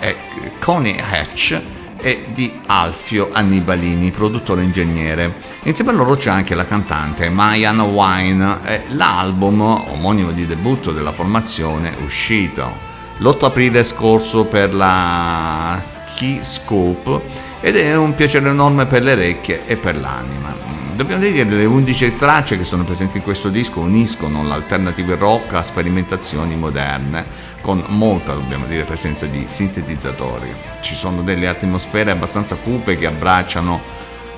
eh, 0.00 0.16
Coney 0.58 0.98
Hatch 0.98 1.60
e 2.00 2.26
di 2.32 2.52
Alfio 2.66 3.30
Annibalini, 3.32 4.10
produttore 4.10 4.64
ingegnere. 4.64 5.32
Insieme 5.62 5.92
a 5.92 5.94
loro 5.94 6.16
c'è 6.16 6.30
anche 6.30 6.56
la 6.56 6.66
cantante 6.66 7.28
Mayan 7.28 7.80
Wine 7.80 8.58
e 8.64 8.82
l'album 8.88 9.60
omonimo 9.60 10.32
di 10.32 10.46
debutto 10.46 10.90
della 10.90 11.12
formazione 11.12 11.94
uscito 12.04 12.93
l'8 13.18 13.44
aprile 13.44 13.82
scorso 13.84 14.44
per 14.44 14.74
la 14.74 15.80
Key 16.16 16.42
Scope 16.42 17.20
ed 17.60 17.76
è 17.76 17.96
un 17.96 18.14
piacere 18.14 18.48
enorme 18.48 18.86
per 18.86 19.02
le 19.02 19.12
orecchie 19.12 19.66
e 19.66 19.76
per 19.76 19.98
l'anima. 19.98 20.54
Mm, 20.54 20.96
Dobbiamo 20.96 21.22
dire 21.22 21.32
che 21.32 21.44
le 21.44 21.64
11 21.64 22.16
tracce 22.16 22.58
che 22.58 22.64
sono 22.64 22.84
presenti 22.84 23.18
in 23.18 23.22
questo 23.22 23.48
disco 23.48 23.80
uniscono 23.80 24.42
l'alternative 24.42 25.16
rock 25.16 25.54
a 25.54 25.62
sperimentazioni 25.62 26.56
moderne 26.56 27.24
con 27.60 27.82
molta, 27.88 28.34
dobbiamo 28.34 28.66
dire, 28.66 28.84
presenza 28.84 29.26
di 29.26 29.44
sintetizzatori. 29.46 30.54
Ci 30.80 30.94
sono 30.94 31.22
delle 31.22 31.48
atmosfere 31.48 32.10
abbastanza 32.10 32.56
cupe 32.56 32.96
che 32.96 33.06
abbracciano 33.06 33.80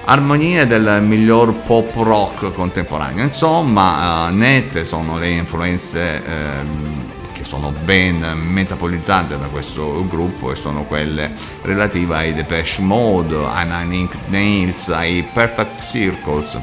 armonie 0.05 0.67
del 0.67 1.03
miglior 1.03 1.53
pop 1.63 1.93
rock 1.97 2.53
contemporaneo. 2.53 3.25
Insomma, 3.25 4.29
eh, 4.29 4.33
nette 4.33 4.85
sono 4.85 5.19
le 5.19 5.29
influenze 5.31 6.23
che 6.23 7.16
sono 7.47 7.71
ben 7.71 8.19
metapolizzate 8.35 9.39
da 9.39 9.47
questo 9.47 10.05
gruppo 10.09 10.51
e 10.51 10.57
sono 10.57 10.83
quelle 10.83 11.33
relative 11.63 12.17
ai 12.17 12.35
Depeche 12.35 12.83
Mode, 12.83 13.37
ai 13.37 13.67
Nine 13.67 13.95
Inch 13.95 14.15
Nails, 14.27 14.89
ai 14.89 15.25
Perfect 15.33 15.81
Circles. 15.81 16.59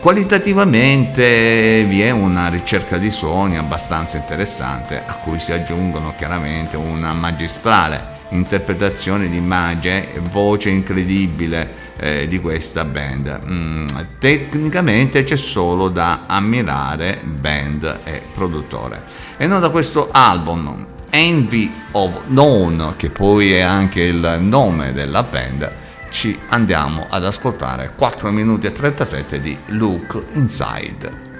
Qualitativamente 0.00 1.86
vi 1.88 2.02
è 2.02 2.10
una 2.10 2.48
ricerca 2.48 2.98
di 2.98 3.08
suoni 3.08 3.56
abbastanza 3.56 4.18
interessante 4.18 5.02
a 5.04 5.14
cui 5.14 5.38
si 5.40 5.52
aggiungono 5.52 6.12
chiaramente 6.14 6.76
una 6.76 7.14
magistrale 7.14 8.20
interpretazione 8.30 9.30
di 9.30 9.36
immagine 9.38 10.12
e 10.12 10.20
voce 10.20 10.68
incredibile 10.68 11.81
eh, 12.02 12.26
di 12.26 12.40
questa 12.40 12.84
band. 12.84 13.40
Mm, 13.46 13.86
tecnicamente 14.18 15.22
c'è 15.22 15.36
solo 15.36 15.88
da 15.88 16.24
ammirare 16.26 17.20
band 17.22 18.00
e 18.02 18.22
produttore. 18.34 19.04
E 19.36 19.46
non 19.46 19.60
da 19.60 19.70
questo 19.70 20.08
album 20.10 20.86
Envy 21.10 21.72
of 21.92 22.24
Known, 22.26 22.94
che 22.96 23.10
poi 23.10 23.52
è 23.52 23.60
anche 23.60 24.02
il 24.02 24.38
nome 24.40 24.92
della 24.92 25.22
band, 25.22 25.70
ci 26.10 26.36
andiamo 26.48 27.06
ad 27.08 27.24
ascoltare 27.24 27.92
4 27.94 28.32
minuti 28.32 28.66
e 28.66 28.72
37 28.72 29.40
di 29.40 29.56
Look 29.66 30.24
Inside. 30.32 31.31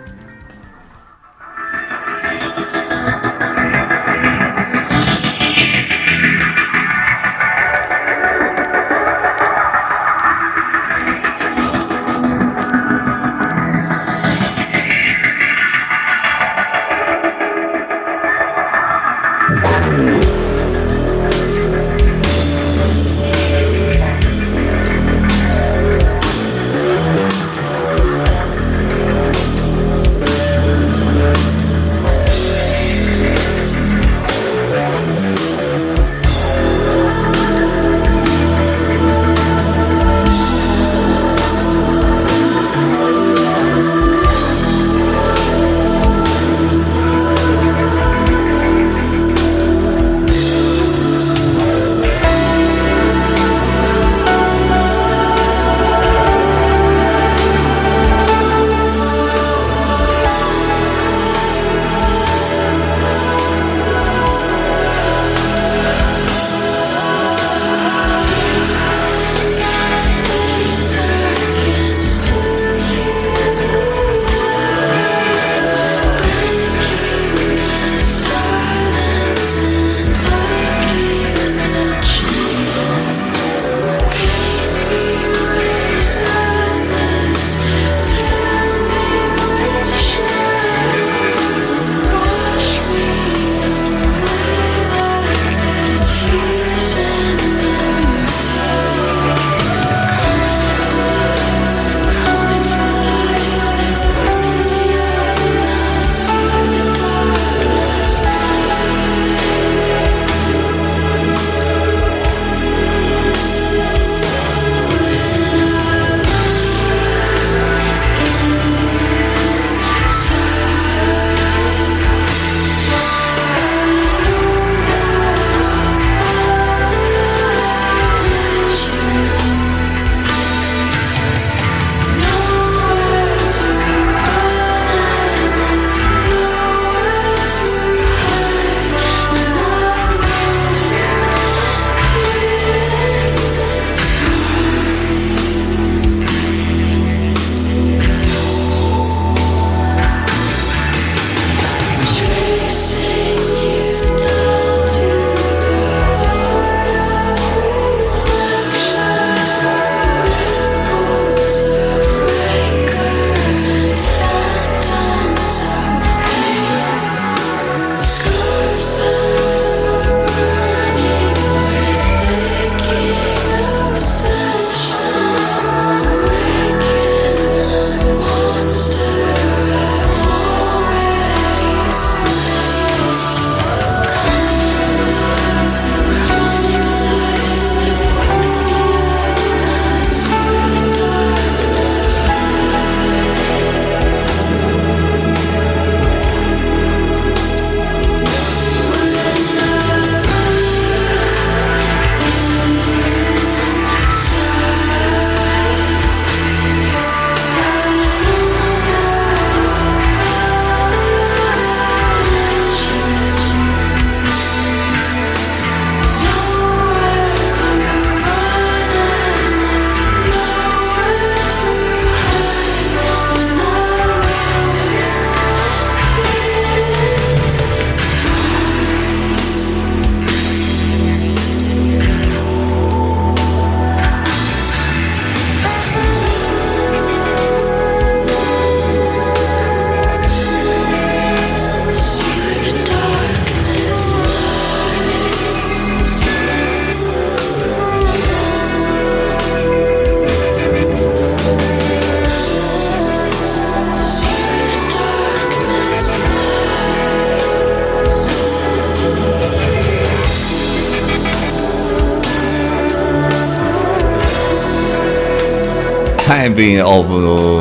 Heavy 266.42 266.76
of 266.80 267.06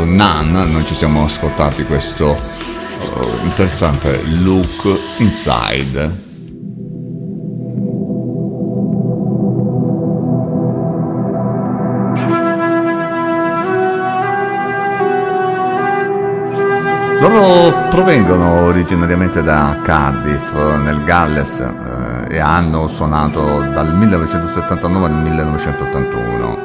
None, 0.05 0.65
noi 0.65 0.83
ci 0.85 0.95
siamo 0.95 1.25
ascoltati 1.25 1.83
questo 1.83 2.31
eh, 2.31 3.43
interessante 3.43 4.23
look 4.43 4.99
inside. 5.19 6.29
Loro 17.19 17.87
provengono 17.91 18.61
originariamente 18.63 19.43
da 19.43 19.79
Cardiff, 19.83 20.55
nel 20.55 21.03
Galles, 21.03 21.59
eh, 21.59 22.35
e 22.35 22.39
hanno 22.39 22.87
suonato 22.87 23.59
dal 23.59 23.95
1979 23.95 25.05
al 25.05 25.21
1981. 25.21 26.60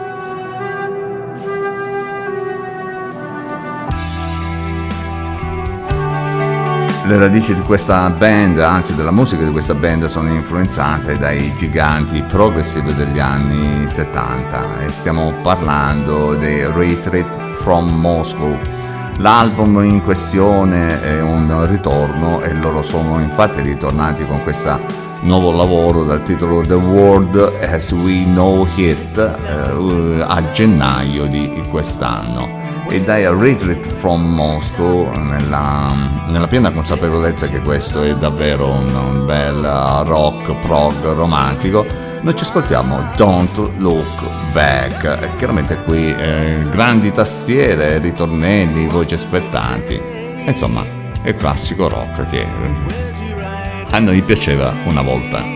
Le 7.07 7.19
radici 7.19 7.55
di 7.55 7.61
questa 7.61 8.11
band, 8.11 8.59
anzi 8.59 8.97
della 8.97 9.12
musica 9.12 9.45
di 9.45 9.53
questa 9.53 9.74
band, 9.74 10.07
sono 10.07 10.28
influenzate 10.33 11.16
dai 11.16 11.55
giganti 11.57 12.20
progressive 12.23 12.93
degli 12.97 13.20
anni 13.20 13.89
70 13.89 14.81
e 14.81 14.91
stiamo 14.91 15.33
parlando 15.41 16.35
dei 16.35 16.66
Retreat 16.66 17.39
from 17.61 17.91
Moscow. 17.91 18.59
L'album 19.19 19.85
in 19.85 20.03
questione 20.03 21.01
è 21.01 21.23
un 21.23 21.65
ritorno 21.69 22.41
e 22.41 22.53
loro 22.55 22.83
sono 22.83 23.20
infatti 23.20 23.61
ritornati 23.61 24.27
con 24.27 24.43
questo 24.43 24.81
nuovo 25.20 25.53
lavoro 25.53 26.03
dal 26.03 26.24
titolo 26.24 26.62
The 26.62 26.74
World 26.74 27.37
as 27.61 27.93
We 27.93 28.24
Know 28.24 28.66
It 28.74 29.16
eh, 29.16 30.24
a 30.27 30.51
gennaio 30.51 31.27
di 31.27 31.62
quest'anno 31.70 32.66
e 32.89 33.01
dai 33.03 33.25
a 33.25 33.35
Retreat 33.35 33.87
from 33.99 34.23
Moscow 34.23 35.11
nella, 35.17 35.93
nella 36.29 36.47
piena 36.47 36.71
consapevolezza 36.73 37.49
che 37.49 37.61
questo 37.61 38.03
è 38.03 38.15
davvero 38.15 38.69
un, 38.69 38.95
un 38.95 39.27
bel 39.27 39.63
rock 40.05 40.55
prog 40.67 41.13
romantico 41.13 41.85
noi 42.23 42.35
ci 42.35 42.43
ascoltiamo 42.43 43.13
Don't 43.15 43.71
Look 43.77 44.53
Back. 44.53 45.37
Chiaramente 45.37 45.77
qui 45.85 46.13
eh, 46.13 46.65
grandi 46.71 47.13
tastiere 47.13 47.99
ritornelli 47.99 48.89
voci 48.89 49.15
aspettanti 49.15 50.01
insomma 50.45 50.83
è 51.23 51.29
il 51.29 51.37
classico 51.37 51.89
rock 51.89 52.29
che 52.29 52.45
a 53.91 53.99
noi 54.01 54.23
piaceva 54.23 54.73
una 54.87 55.03
volta 55.03 55.56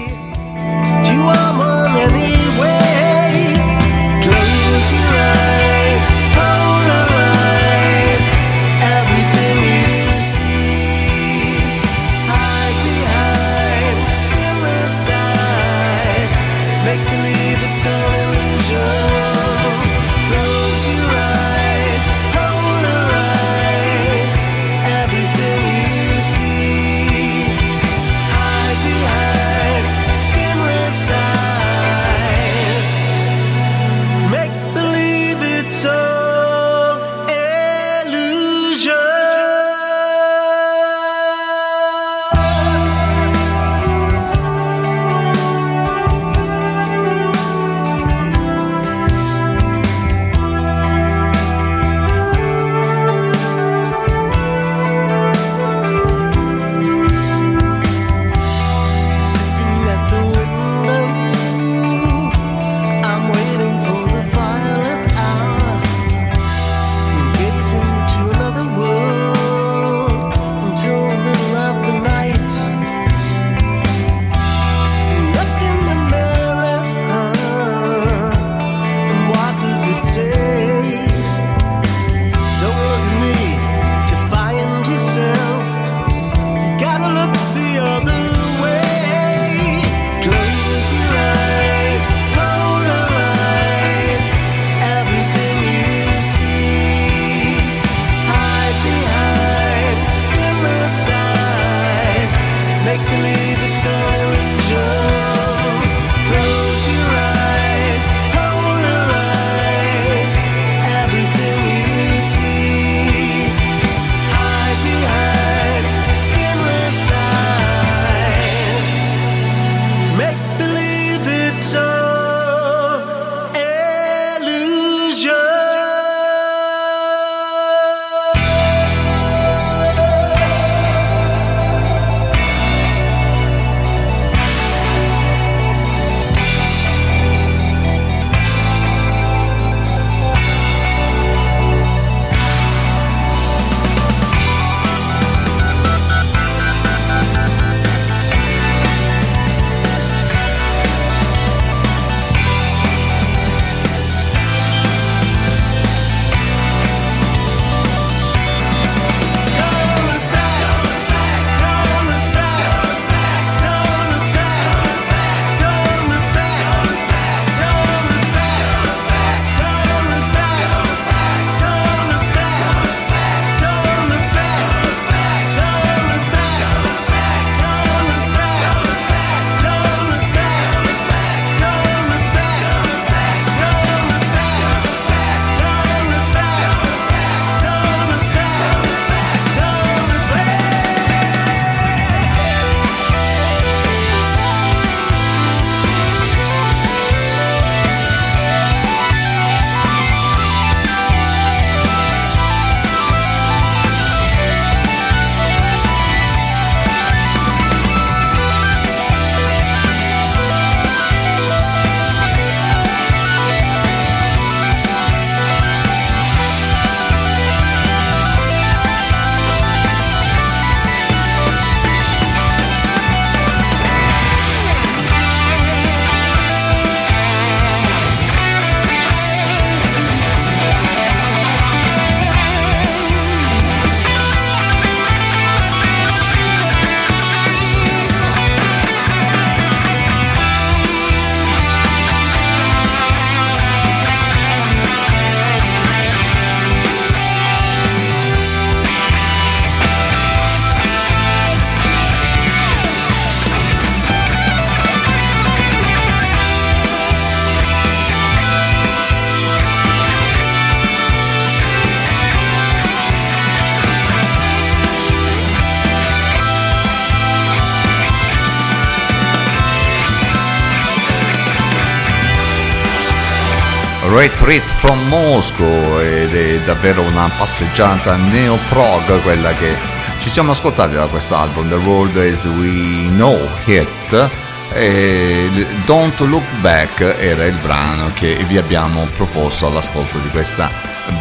Retreat 274.51 274.69
from 274.69 275.07
Moscow 275.07 276.01
ed 276.01 276.35
è 276.35 276.59
davvero 276.65 277.03
una 277.03 277.31
passeggiata 277.39 278.17
neo-prog 278.17 279.23
quella 279.23 279.53
che 279.53 279.77
ci 280.19 280.29
siamo 280.29 280.51
ascoltati 280.51 280.95
da 280.95 281.07
quest'album 281.07 281.69
The 281.69 281.77
World 281.77 282.17
As 282.17 282.45
We 282.47 283.11
Know 283.11 283.39
It. 283.67 284.29
E 284.73 285.49
Don't 285.85 286.19
Look 286.23 286.43
Back 286.63 287.01
era 287.01 287.45
il 287.45 287.55
brano 287.63 288.11
che 288.13 288.35
vi 288.49 288.59
abbiamo 288.59 289.07
proposto 289.17 289.69
all'ascolto 289.69 290.19
di 290.19 290.29
questa 290.31 290.69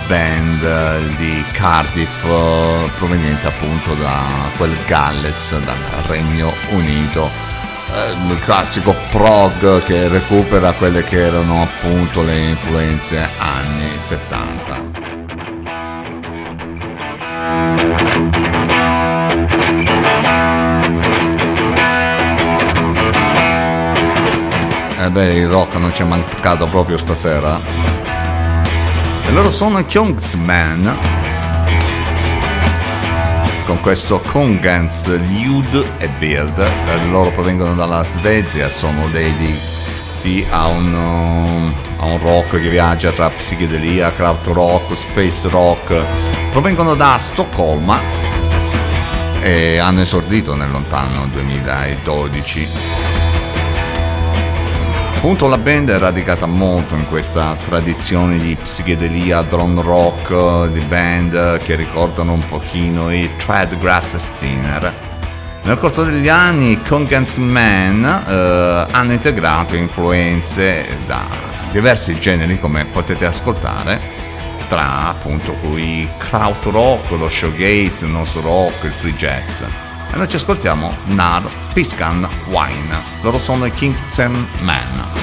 band 0.07 0.63
eh, 0.63 1.15
di 1.15 1.43
Cardiff 1.51 2.23
eh, 2.23 2.89
proveniente 2.97 3.45
appunto 3.45 3.93
da 3.93 4.23
quel 4.57 4.75
Galles 4.87 5.55
dal 5.59 6.03
Regno 6.07 6.51
Unito 6.71 7.48
eh, 8.05 8.11
il 8.11 8.39
classico 8.39 8.95
prog 9.11 9.83
che 9.83 10.07
recupera 10.07 10.71
quelle 10.73 11.03
che 11.03 11.25
erano 11.25 11.61
appunto 11.63 12.23
le 12.23 12.37
influenze 12.37 13.27
anni 13.37 13.99
70 13.99 14.99
E 25.01 25.09
beh, 25.09 25.33
il 25.33 25.47
rock 25.47 25.75
non 25.75 25.93
ci 25.93 26.01
è 26.01 26.05
mancato 26.05 26.65
proprio 26.65 26.97
stasera. 26.97 27.59
E 29.25 29.31
loro 29.31 29.49
sono 29.49 29.79
i 29.79 29.85
Kungsman. 29.85 31.18
Con 33.69 33.81
questo 33.81 34.19
Kongens 34.19 35.05
Ljud 35.07 35.93
e. 35.99 36.09
Eh, 36.19 37.07
Loro 37.11 37.29
provengono 37.29 37.75
dalla 37.75 38.03
Svezia, 38.03 38.67
sono 38.67 39.07
dediti 39.09 40.43
a 40.49 40.69
un, 40.69 40.91
um, 40.91 41.75
a 41.99 42.05
un 42.05 42.17
rock 42.17 42.59
che 42.59 42.67
viaggia 42.67 43.11
tra 43.11 43.29
psichedelia, 43.29 44.11
krautrock, 44.11 44.97
space 44.97 45.49
rock. 45.49 46.03
Provengono 46.49 46.95
da 46.95 47.19
Stoccolma 47.19 48.01
e 49.39 49.77
hanno 49.77 50.01
esordito 50.01 50.55
nel 50.55 50.71
lontano 50.71 51.27
2012. 51.27 53.08
Appunto 55.19 55.47
la 55.47 55.57
band 55.57 55.91
è 55.91 55.97
radicata 55.97 56.45
molto 56.45 56.95
in 56.95 57.05
questa 57.05 57.53
tradizione 57.67 58.37
di 58.37 58.55
psichedelia, 58.55 59.41
drone 59.41 59.81
rock, 59.81 60.31
eh, 60.31 60.71
di 60.71 60.79
band 60.85 61.57
che 61.57 61.75
ricordano 61.75 62.31
un 62.31 62.39
pochino 62.47 63.11
i 63.13 63.29
Threadgrass 63.35 64.15
Steiner. 64.15 64.93
Nel 65.65 65.77
corso 65.77 66.05
degli 66.05 66.29
anni 66.29 66.71
i 66.71 66.81
Kongens 66.81 67.35
Man 67.35 68.05
eh, 68.05 68.87
hanno 68.89 69.11
integrato 69.11 69.75
influenze 69.75 70.97
da 71.05 71.27
diversi 71.69 72.17
generi 72.17 72.57
come 72.57 72.85
potete 72.85 73.25
ascoltare, 73.25 73.99
tra 74.69 75.09
appunto 75.09 75.51
cui 75.55 76.09
krautrock, 76.17 77.11
lo 77.11 77.27
showgaze, 77.29 78.05
il 78.05 78.11
nose 78.11 78.39
rock, 78.39 78.85
il 78.85 78.93
free 78.93 79.13
jazz. 79.15 79.63
E 80.11 80.15
noi 80.17 80.27
ci 80.27 80.37
ascoltiamo 80.37 80.95
Nar 81.05 81.43
Piskan 81.73 82.27
Wine. 82.47 83.01
Loro 83.21 83.37
sono 83.37 83.65
i 83.65 83.71
Kingsen 83.71 84.47
Man. 84.61 85.18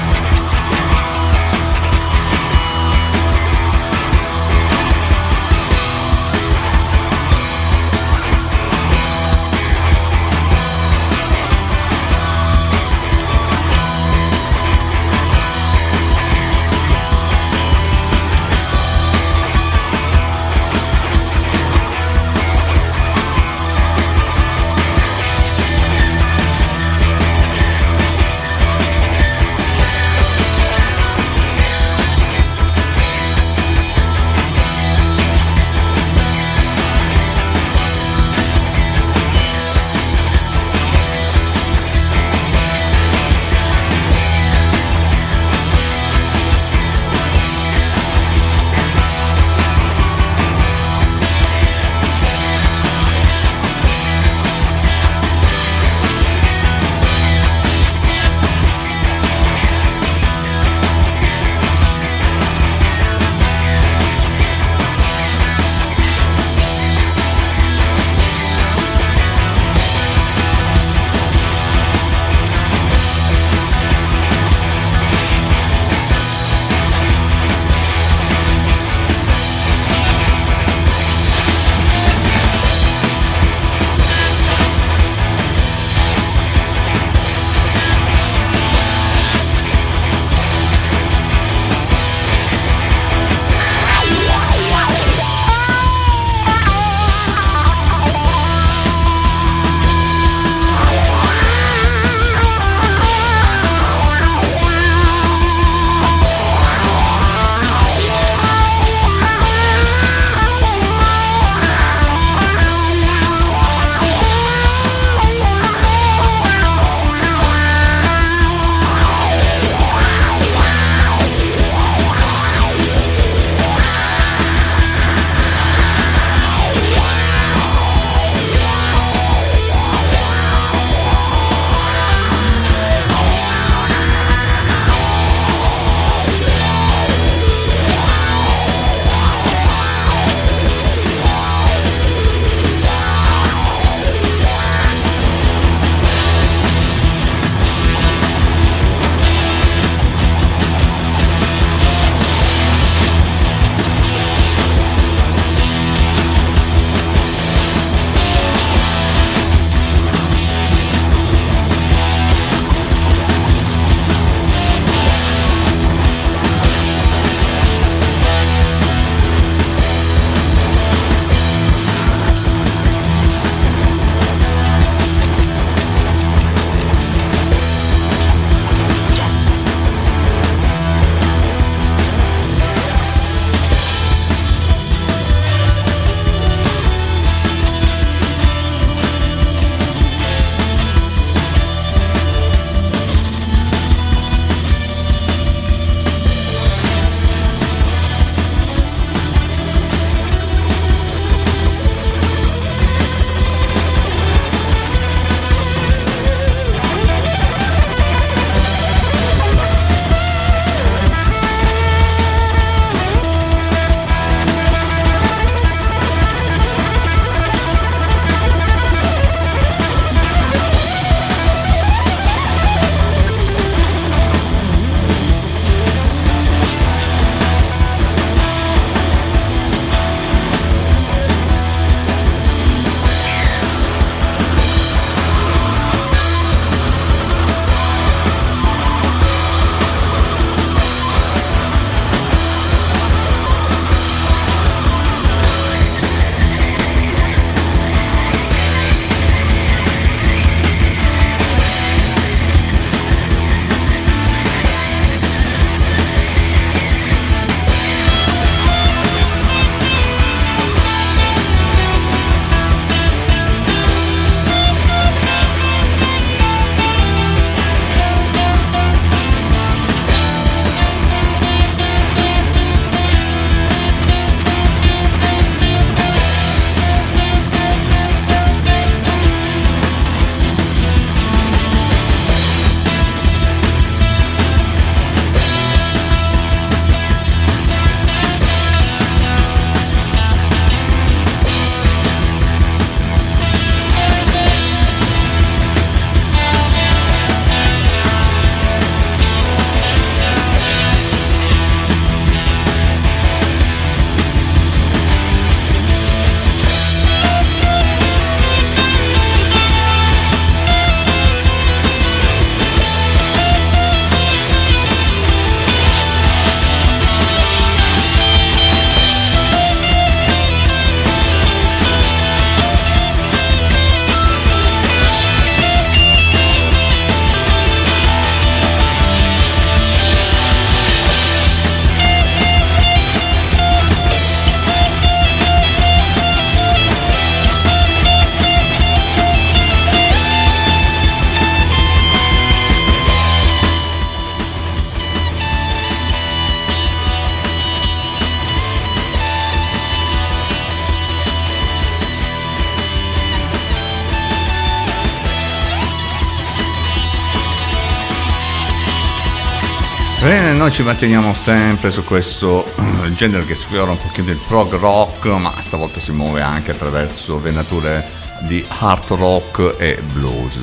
Noi 360.67 360.75
ci 360.75 360.83
manteniamo 360.83 361.33
sempre 361.33 361.93
su 361.93 362.03
questo 362.03 362.65
eh, 362.65 363.15
genere 363.15 363.47
che 363.47 363.55
sfiora 363.55 363.93
un 363.93 364.01
pochino 364.01 364.33
il 364.33 364.41
prog 364.49 364.75
rock, 364.75 365.27
ma 365.27 365.53
stavolta 365.61 366.01
si 366.01 366.11
muove 366.11 366.41
anche 366.41 366.73
attraverso 366.73 367.39
venature 367.39 368.05
di 368.41 368.65
hard 368.67 369.11
rock 369.11 369.77
e 369.79 370.03
blues. 370.13 370.57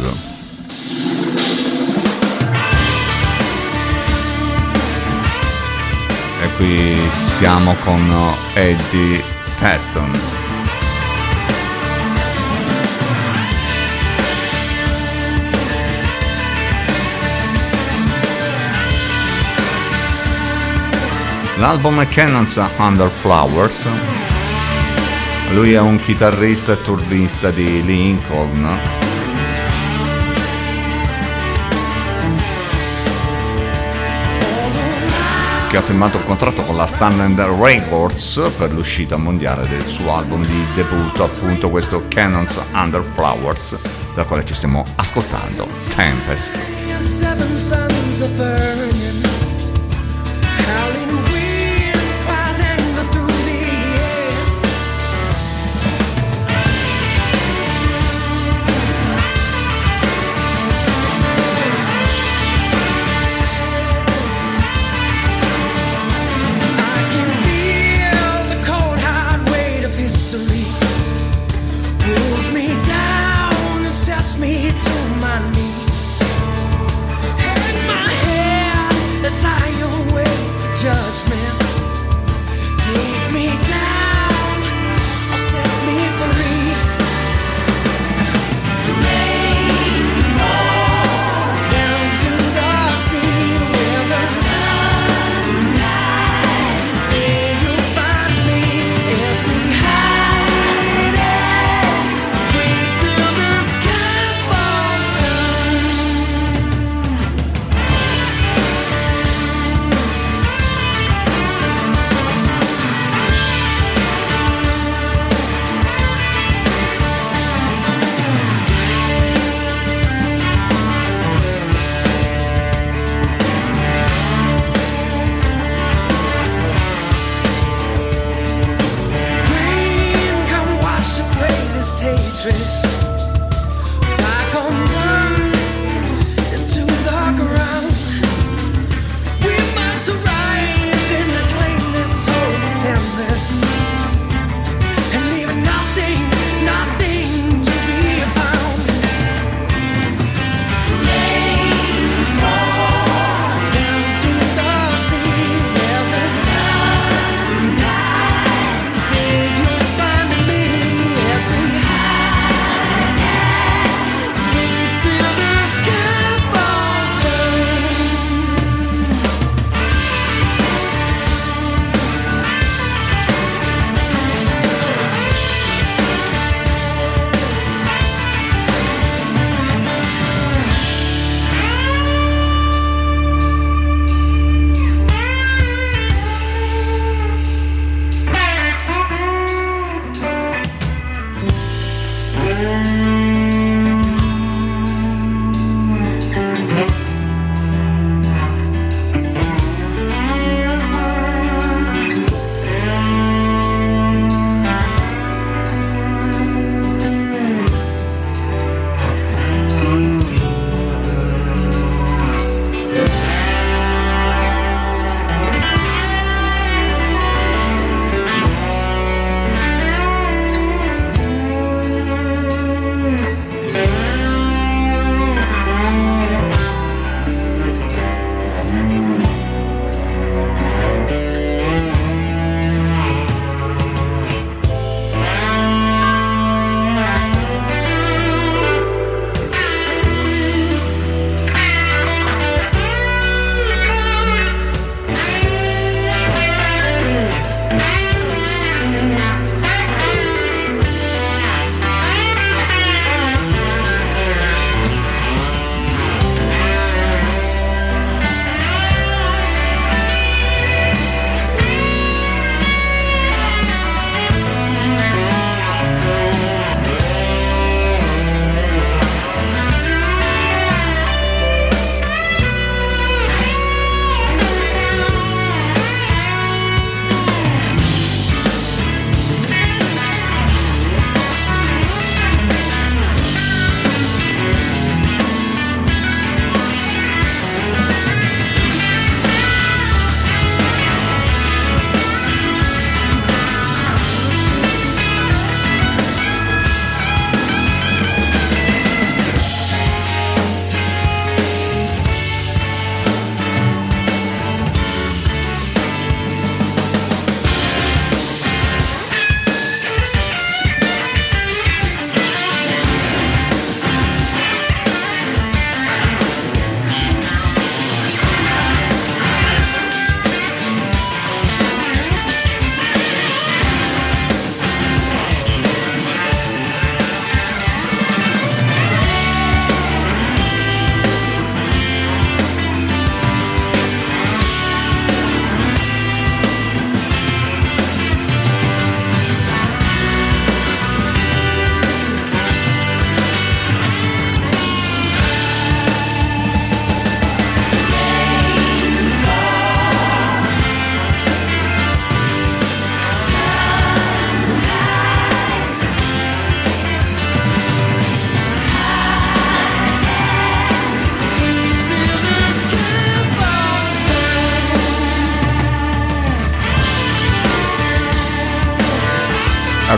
E 6.41 6.55
qui 6.57 6.97
siamo 7.09 7.73
con 7.81 8.35
Eddie 8.55 9.23
Tatton. 9.57 10.32
L'album 21.63 22.01
è 22.01 22.07
Cannons 22.09 22.61
Under 22.75 23.09
Flowers. 23.09 23.87
Lui 25.51 25.71
è 25.71 25.79
un 25.79 25.95
chitarrista 25.95 26.73
e 26.73 26.81
turnista 26.81 27.51
di 27.51 27.81
Lincoln. 27.85 28.67
Che 35.69 35.77
ha 35.77 35.81
firmato 35.81 36.17
un 36.17 36.25
contratto 36.25 36.63
con 36.63 36.75
la 36.75 36.85
Standard 36.85 37.39
Records 37.39 38.41
per 38.57 38.73
l'uscita 38.73 39.15
mondiale 39.15 39.65
del 39.69 39.87
suo 39.87 40.17
album 40.17 40.45
di 40.45 40.65
debutto, 40.75 41.23
appunto 41.23 41.69
questo 41.69 42.03
Cannons 42.09 42.59
Under 42.73 43.05
Flowers, 43.13 43.77
dal 44.13 44.27
quale 44.27 44.43
ci 44.43 44.53
stiamo 44.53 44.83
ascoltando 44.97 45.65
Tempest. 45.95 46.57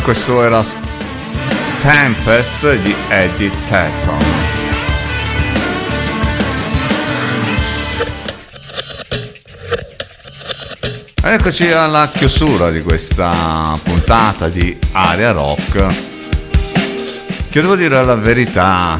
Questo 0.05 0.43
era 0.43 0.63
Tempest 1.79 2.75
di 2.75 2.95
Eddie. 3.07 3.51
Ed 11.23 11.33
Eccoci 11.33 11.71
alla 11.71 12.07
chiusura 12.13 12.69
di 12.69 12.83
questa 12.83 13.73
puntata 13.83 14.47
di 14.47 14.77
Area 14.91 15.31
Rock. 15.31 15.87
Che 17.49 17.61
devo 17.61 17.75
dire 17.75 18.05
la 18.05 18.13
verità, 18.13 18.99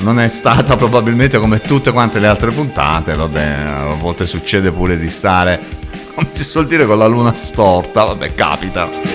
non 0.00 0.20
è 0.20 0.28
stata 0.28 0.76
probabilmente 0.76 1.38
come 1.38 1.58
tutte 1.58 1.90
quante 1.90 2.18
le 2.18 2.26
altre 2.26 2.50
puntate, 2.50 3.14
vabbè, 3.14 3.46
a 3.66 3.94
volte 3.94 4.26
succede 4.26 4.70
pure 4.72 4.98
di 4.98 5.08
stare, 5.08 5.58
come 6.14 6.28
si 6.34 6.44
suol 6.44 6.66
dire, 6.66 6.84
con 6.84 6.98
la 6.98 7.06
luna 7.06 7.34
storta, 7.34 8.04
vabbè, 8.04 8.34
capita. 8.34 9.09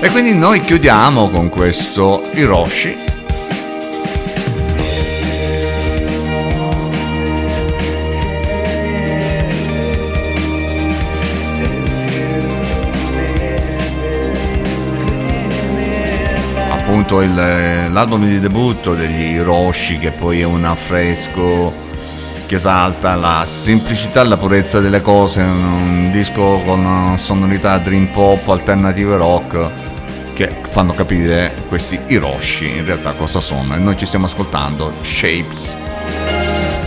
E 0.00 0.10
quindi 0.10 0.34
noi 0.34 0.60
chiudiamo 0.60 1.28
con 1.28 1.48
questo 1.48 2.22
Hiroshi. 2.34 3.14
appunto 16.70 17.20
il- 17.20 17.34
l'album 17.90 18.26
di 18.26 18.38
debutto 18.38 18.94
degli 18.94 19.34
Hiroshi 19.34 19.98
che 19.98 20.10
poi 20.12 20.40
è 20.40 20.44
un 20.44 20.64
affresco 20.64 21.72
che 22.46 22.54
esalta 22.54 23.16
la 23.16 23.42
semplicità 23.44 24.20
e 24.20 24.24
la 24.24 24.36
purezza 24.36 24.78
delle 24.78 25.02
cose, 25.02 25.40
un 25.40 26.10
disco 26.12 26.60
con 26.64 27.14
sonorità 27.16 27.78
dream 27.78 28.06
pop, 28.06 28.48
alternative 28.48 29.16
rock 29.16 29.68
fanno 30.76 30.92
capire 30.92 31.54
questi 31.68 31.98
Hiroshi 32.08 32.76
in 32.76 32.84
realtà 32.84 33.14
cosa 33.14 33.40
sono 33.40 33.74
e 33.74 33.78
noi 33.78 33.96
ci 33.96 34.04
stiamo 34.04 34.26
ascoltando 34.26 34.92
Shapes 35.00 35.74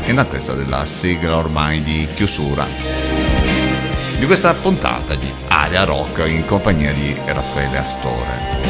in 0.05 0.19
attesa 0.19 0.53
della 0.53 0.85
sigla 0.85 1.37
ormai 1.37 1.81
di 1.81 2.07
chiusura 2.13 2.67
di 4.19 4.25
questa 4.27 4.53
puntata 4.53 5.15
di 5.15 5.27
Area 5.47 5.85
Rock 5.85 6.23
in 6.27 6.45
compagnia 6.45 6.93
di 6.93 7.15
Raffaele 7.25 7.77
Astore. 7.79 8.68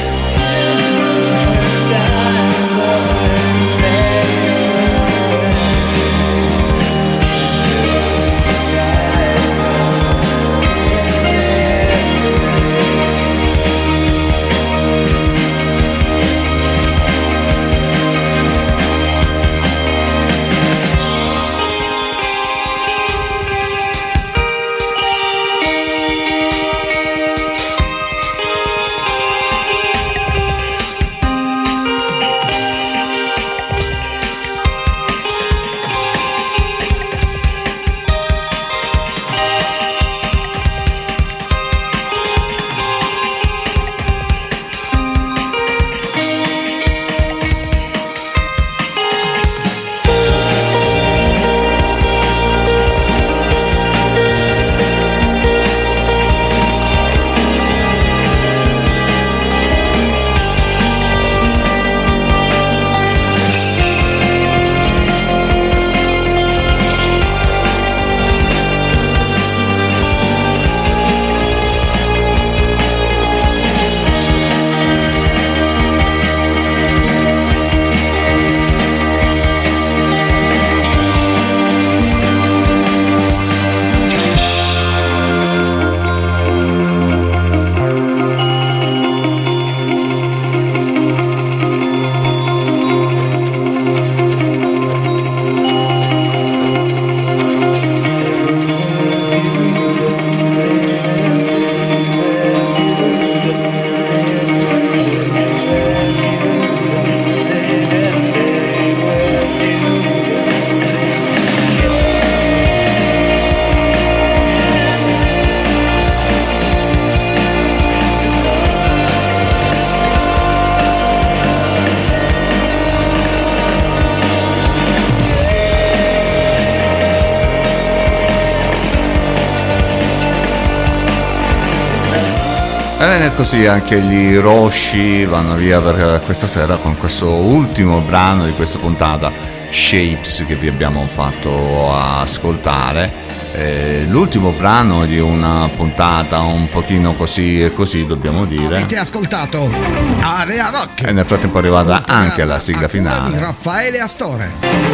Così 133.39 133.67
anche 133.67 134.01
gli 134.01 134.35
Roshi 134.35 135.23
vanno 135.23 135.55
via 135.55 135.79
per 135.79 136.21
questa 136.25 136.45
sera 136.45 136.75
con 136.75 136.97
questo 136.97 137.29
ultimo 137.35 138.01
brano 138.01 138.43
di 138.43 138.51
questa 138.51 138.79
puntata, 138.79 139.31
Shapes, 139.69 140.43
che 140.45 140.55
vi 140.55 140.67
abbiamo 140.67 141.07
fatto 141.07 141.95
ascoltare. 141.95 143.09
Eh, 143.53 144.03
l'ultimo 144.09 144.51
brano 144.51 145.05
di 145.05 145.19
una 145.19 145.69
puntata 145.73 146.41
un 146.41 146.67
pochino 146.67 147.13
così 147.13 147.63
e 147.63 147.71
così 147.71 148.05
dobbiamo 148.05 148.43
dire. 148.43 148.75
Avete 148.75 148.97
ascoltato 148.97 149.71
Area 150.19 150.69
Rock. 150.69 151.07
E 151.07 151.13
nel 151.13 151.25
frattempo 151.25 151.59
è 151.59 151.61
arrivata 151.61 152.03
anche 152.05 152.43
la 152.43 152.59
sigla 152.59 152.89
finale. 152.89 153.39
Raffaele 153.39 154.01
Astore. 154.01 154.88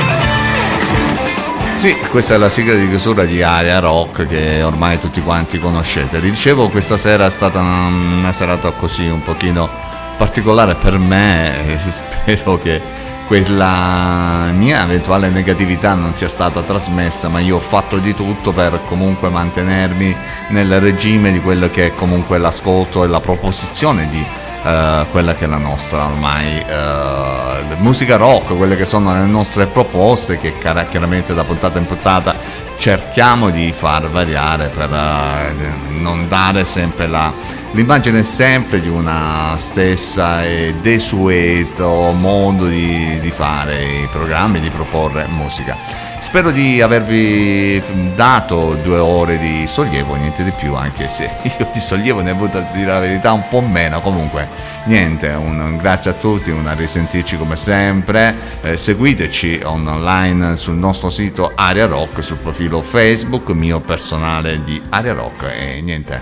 Sì, 1.76 1.93
questa 2.10 2.35
è 2.35 2.38
la 2.38 2.47
sigla 2.47 2.73
di 2.73 2.88
chiusura 2.88 3.26
di 3.26 3.43
Area 3.43 3.80
Rock 3.80 4.26
che 4.26 4.64
ormai 4.64 4.97
tutti 4.97 5.22
quanti 5.22 5.60
conoscete. 5.60 6.19
Vi 6.19 6.30
dicevo, 6.30 6.69
questa 6.69 6.95
sera 6.95 7.26
è 7.26 7.30
stata 7.30 7.60
una, 7.60 8.31
serata 8.31 8.72
così 8.72 9.07
un 9.07 9.22
pochino 9.22 9.69
particolare 10.18 10.76
per 10.76 10.97
me 10.97 11.68
e 11.76 11.77
spero 11.77 12.57
che 12.57 12.81
quella 13.27 14.52
mia 14.53 14.84
eventuale 14.84 15.30
negatività 15.30 15.95
non 15.95 16.14
sia 16.14 16.30
stata 16.30 16.61
trasmessa, 16.61 17.27
ma 17.27 17.39
io 17.39 17.57
ho 17.57 17.60
fatto 17.60 17.97
di 17.97 18.15
tutto 18.15 18.53
per 18.53 18.80
comunque 18.88 19.30
mantenermi 19.30 20.15
nel 20.49 20.80
regime 20.80 21.34
di 21.34 21.41
quello 21.41 21.69
che 21.69 21.88
è 21.88 21.95
comunque 21.95 22.38
l'ascolto 22.38 23.03
e 23.03 23.07
la 23.07 23.19
proposizione 23.19 24.07
di 24.10 24.26
eh, 24.66 25.06
quella 25.12 25.36
che 25.36 25.46
è 25.46 25.48
la 25.48 25.58
nostra 25.58 26.06
ormai 26.06 26.58
eh, 26.58 27.76
musica 27.78 28.16
rock, 28.16 28.58
quelle 28.58 28.76
che 28.76 28.86
sono 28.86 29.14
le 29.14 29.26
nostre 29.26 29.68
proposte 29.68 30.38
che 30.38 30.58
cara- 30.58 30.86
chiaramente 30.86 31.36
da 31.36 31.44
puntata 31.44 31.78
in 31.78 31.86
puntata 31.86 32.36
cerchiamo 32.78 33.52
di 33.52 33.72
far 33.72 34.10
variare 34.10 34.70
per 34.70 34.92
eh, 34.92 35.54
non 35.92 36.28
dare 36.28 36.66
sempre 36.66 37.08
la, 37.08 37.32
l'immagine 37.72 38.24
sempre 38.24 38.82
di 38.82 38.90
una 38.90 39.54
stessa 39.58 40.44
e 40.44 40.74
desueto 40.82 42.12
modo 42.12 42.66
di, 42.66 43.20
di 43.20 43.32
fare 43.32 43.84
i 43.84 44.08
programmi, 44.12 44.60
di 44.60 44.70
proporre 44.70 45.28
musica. 45.28 45.78
Spero 46.26 46.49
di 46.49 46.81
avervi 46.81 47.81
dato 48.15 48.73
due 48.81 48.97
ore 48.97 49.38
di 49.38 49.68
sollievo, 49.68 50.15
niente 50.15 50.43
di 50.43 50.52
più, 50.52 50.73
anche 50.73 51.07
se 51.07 51.30
io 51.57 51.69
di 51.72 51.80
sollievo 51.80 52.22
ne 52.22 52.31
ho 52.31 52.34
avuto 52.34 52.57
a 52.57 52.61
dire 52.73 52.88
la 52.88 52.99
verità 52.99 53.31
un 53.31 53.47
po' 53.47 53.61
meno. 53.61 54.02
Comunque, 54.02 54.47
niente, 54.85 55.30
un, 55.30 55.60
un 55.60 55.77
grazie 55.77 56.11
a 56.11 56.14
tutti, 56.15 56.49
un 56.49 56.65
a 56.65 56.73
risentirci 56.73 57.38
come 57.38 57.56
sempre. 57.56 58.35
Eh, 58.61 58.76
seguiteci 58.76 59.61
online 59.65 60.57
sul 60.57 60.73
nostro 60.76 61.11
sito 61.11 61.52
Aria 61.56 61.85
Rock, 61.85 62.23
sul 62.23 62.38
profilo 62.38 62.81
Facebook 62.81 63.52
mio 63.52 63.80
personale 63.80 64.60
di 64.61 64.81
Aria 64.89 65.14
Rock 65.14 65.43
e 65.43 65.80
niente. 65.81 66.19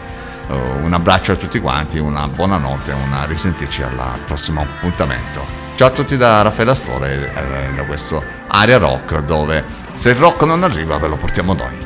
eh, 0.50 0.82
un 0.84 0.94
abbraccio 0.94 1.32
a 1.32 1.36
tutti 1.36 1.60
quanti, 1.60 1.98
una 1.98 2.28
buonanotte, 2.28 2.92
una 2.92 3.24
risentirci 3.24 3.82
al 3.82 4.20
prossimo 4.26 4.62
appuntamento. 4.62 5.62
Ciao 5.76 5.88
a 5.88 5.92
tutti 5.92 6.18
da 6.18 6.44
Raffaele 6.44 6.72
Astore, 6.72 7.34
eh, 7.34 7.74
da 7.74 7.84
questo 7.84 8.22
Area 8.48 8.78
Rock 8.78 9.22
dove 9.22 9.82
se 9.96 10.10
il 10.10 10.16
rock 10.16 10.44
non 10.44 10.64
arriva 10.64 10.98
ve 10.98 11.08
lo 11.08 11.18
portiamo 11.18 11.54
noi. 11.54 11.83